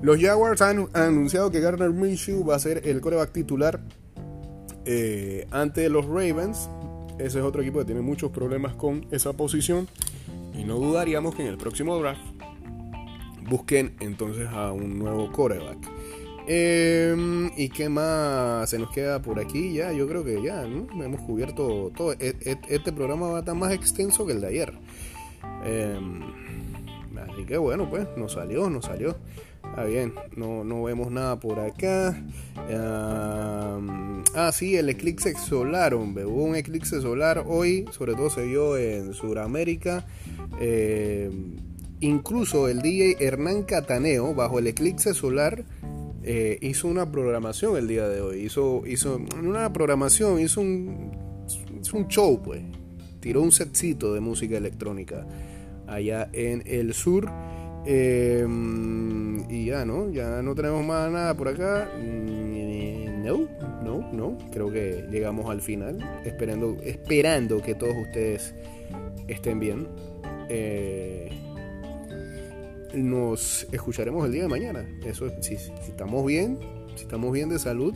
Los 0.02 0.20
Jaguars 0.20 0.62
han, 0.62 0.88
anunciado 0.94 1.52
que 1.52 1.60
Garner 1.60 1.92
Minshew 1.92 2.44
va 2.44 2.56
a 2.56 2.60
ser 2.60 2.88
el 2.88 3.00
coreback 3.00 3.32
titular 3.32 3.82
eh, 4.86 5.48
ante 5.52 5.90
los 5.90 6.06
Ravens. 6.06 6.70
Ese 7.18 7.40
es 7.40 7.46
otro 7.46 7.62
equipo 7.62 7.80
que 7.80 7.86
tiene 7.86 8.02
muchos 8.02 8.32
problemas 8.32 8.76
con 8.76 9.06
esa 9.12 9.34
posición. 9.34 9.88
Y 10.58 10.64
no 10.64 10.76
dudaríamos 10.78 11.36
que 11.36 11.44
en 11.44 11.50
el 11.50 11.58
próximo 11.58 11.98
draft 11.98 12.22
busquen 13.50 13.96
entonces 14.00 14.48
a 14.50 14.72
un 14.72 14.98
nuevo 15.00 15.32
coreback. 15.32 15.78
Em, 16.48 17.52
¿Y 17.56 17.70
qué 17.70 17.88
más 17.90 18.70
se 18.70 18.80
nos 18.80 18.90
queda 18.92 19.22
por 19.22 19.40
aquí? 19.40 19.74
Ya, 19.74 19.92
yo 19.92 20.08
creo 20.08 20.24
que 20.24 20.42
ya 20.42 20.64
hemos 20.64 21.22
cubierto 21.22 21.92
todo. 21.96 22.14
E, 22.14 22.36
e, 22.42 22.58
este 22.70 22.92
programa 22.92 23.28
va 23.30 23.38
a 23.38 23.40
estar 23.40 23.56
más 23.56 23.72
extenso 23.72 24.26
que 24.26 24.34
el 24.34 24.42
de 24.42 24.48
ayer. 24.48 24.74
Em, 25.64 26.22
así 27.30 27.46
que 27.46 27.58
bueno, 27.58 27.90
pues 27.90 28.08
nos 28.18 28.34
salió, 28.34 28.70
nos 28.70 28.86
salió. 28.86 29.16
Ah, 29.64 29.86
bien, 29.86 30.14
no, 30.36 30.64
no 30.64 30.84
vemos 30.84 31.12
nada 31.12 31.40
por 31.40 31.60
acá. 31.60 32.22
Ah, 34.36 34.52
sí, 34.52 34.76
el 34.76 34.90
eclipse 34.90 35.34
solar, 35.36 35.94
hombre. 35.94 36.26
Hubo 36.26 36.44
un 36.44 36.56
eclipse 36.56 37.02
solar 37.02 37.44
hoy, 37.48 37.86
sobre 37.92 38.14
todo 38.14 38.30
se 38.30 38.46
vio 38.46 38.78
en 38.78 39.14
Sudamérica. 39.14 40.06
Eh, 40.60 41.30
incluso 42.00 42.68
el 42.68 42.82
DJ 42.82 43.18
Hernán 43.20 43.64
Cataneo, 43.64 44.34
bajo 44.34 44.60
el 44.60 44.68
eclipse 44.68 45.14
solar, 45.14 45.64
eh, 46.24 46.58
hizo 46.62 46.88
una 46.88 47.12
programación 47.12 47.78
el 47.78 47.88
día 47.88 48.08
de 48.08 48.22
hoy. 48.22 48.42
Hizo, 48.42 48.84
hizo 48.86 49.20
una 49.40 49.72
programación, 49.74 50.40
hizo 50.40 50.62
un, 50.62 51.12
hizo 51.82 51.98
un 51.98 52.08
show, 52.08 52.42
pues. 52.42 52.62
Tiró 53.20 53.42
un 53.42 53.52
setcito 53.52 54.14
de 54.14 54.20
música 54.20 54.58
electrónica 54.58 55.28
allá 55.88 56.30
en 56.34 56.64
el 56.66 56.94
sur 56.94 57.30
Em, 57.86 59.50
y 59.50 59.66
ya, 59.66 59.86
¿no? 59.86 60.12
Ya 60.12 60.42
no 60.42 60.54
tenemos 60.54 60.86
más 60.86 61.12
nada 61.12 61.34
por 61.34 61.48
acá. 61.48 61.90
Mm, 61.98 63.24
no, 63.24 63.48
no, 63.84 64.10
no. 64.12 64.38
Creo 64.52 64.72
que 64.72 65.06
llegamos 65.10 65.50
al 65.50 65.62
final. 65.62 65.98
Esperando, 66.26 66.78
esperando 66.84 67.62
que 67.62 67.76
todos 67.76 67.96
ustedes 67.96 68.54
estén 69.28 69.60
bien. 69.60 69.88
Eh, 70.50 71.30
nos 72.94 73.68
escucharemos 73.72 74.26
el 74.26 74.32
día 74.34 74.44
de 74.44 74.50
mañana. 74.50 74.86
Eso, 75.06 75.30
si, 75.42 75.58
si 75.58 75.72
estamos 75.88 76.26
bien, 76.26 76.60
si 76.96 77.04
estamos 77.04 77.32
bien 77.32 77.50
de 77.50 77.60
salud, 77.60 77.96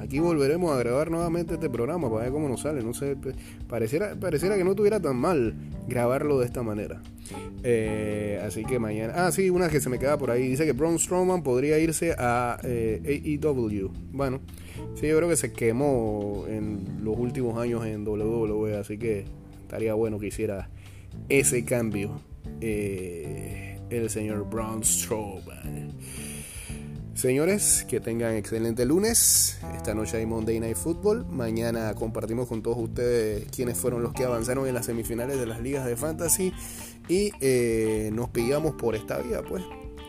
aquí 0.00 0.18
volveremos 0.18 0.72
a 0.72 0.78
grabar 0.78 1.10
nuevamente 1.10 1.54
este 1.54 1.70
programa 1.70 2.10
para 2.10 2.24
ver 2.24 2.32
cómo 2.32 2.48
nos 2.48 2.62
sale. 2.62 2.82
No 2.82 2.94
sé, 2.94 3.16
pareciera, 3.68 4.16
pareciera 4.16 4.56
que 4.56 4.64
no 4.64 4.74
tuviera 4.74 5.00
tan 5.00 5.16
mal 5.16 5.54
grabarlo 5.86 6.38
de 6.38 6.46
esta 6.46 6.62
manera. 6.62 7.02
Eh, 7.62 8.42
así 8.44 8.64
que 8.64 8.78
mañana. 8.78 9.12
Ah, 9.16 9.32
sí, 9.32 9.50
una 9.50 9.68
que 9.68 9.80
se 9.80 9.88
me 9.88 9.98
queda 9.98 10.18
por 10.18 10.30
ahí. 10.30 10.48
Dice 10.48 10.64
que 10.64 10.72
Braun 10.72 10.98
Strowman 10.98 11.42
podría 11.42 11.78
irse 11.78 12.14
a 12.18 12.58
eh, 12.62 13.38
AEW. 13.42 13.90
Bueno, 14.12 14.40
sí, 14.94 15.06
yo 15.06 15.16
creo 15.16 15.28
que 15.28 15.36
se 15.36 15.52
quemó 15.52 16.44
en 16.48 17.00
los 17.02 17.16
últimos 17.18 17.58
años 17.58 17.84
en 17.86 18.06
WWE. 18.06 18.76
Así 18.76 18.98
que 18.98 19.24
estaría 19.62 19.94
bueno 19.94 20.18
que 20.18 20.28
hiciera 20.28 20.70
ese 21.28 21.64
cambio. 21.64 22.20
Eh, 22.60 23.78
el 23.90 24.08
señor 24.10 24.48
Braun 24.48 24.82
Strowman. 24.84 25.89
Señores, 27.20 27.84
que 27.86 28.00
tengan 28.00 28.34
excelente 28.34 28.86
lunes. 28.86 29.58
Esta 29.76 29.92
noche 29.92 30.16
hay 30.16 30.24
Monday 30.24 30.58
Night 30.58 30.78
Football. 30.78 31.26
Mañana 31.26 31.94
compartimos 31.94 32.48
con 32.48 32.62
todos 32.62 32.78
ustedes 32.78 33.44
quiénes 33.54 33.76
fueron 33.76 34.02
los 34.02 34.14
que 34.14 34.24
avanzaron 34.24 34.66
en 34.66 34.72
las 34.72 34.86
semifinales 34.86 35.38
de 35.38 35.44
las 35.44 35.60
ligas 35.60 35.84
de 35.84 35.96
fantasy. 35.96 36.54
Y 37.08 37.30
eh, 37.42 38.08
nos 38.14 38.30
pillamos 38.30 38.72
por 38.72 38.94
esta 38.94 39.18
vía, 39.18 39.42
pues. 39.46 39.62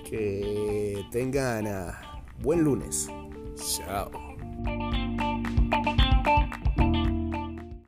Que 0.10 1.04
tengan 1.12 1.67
ah, 1.67 2.24
buen 2.39 2.62
lunes. 2.62 3.10
Chao. 3.58 4.31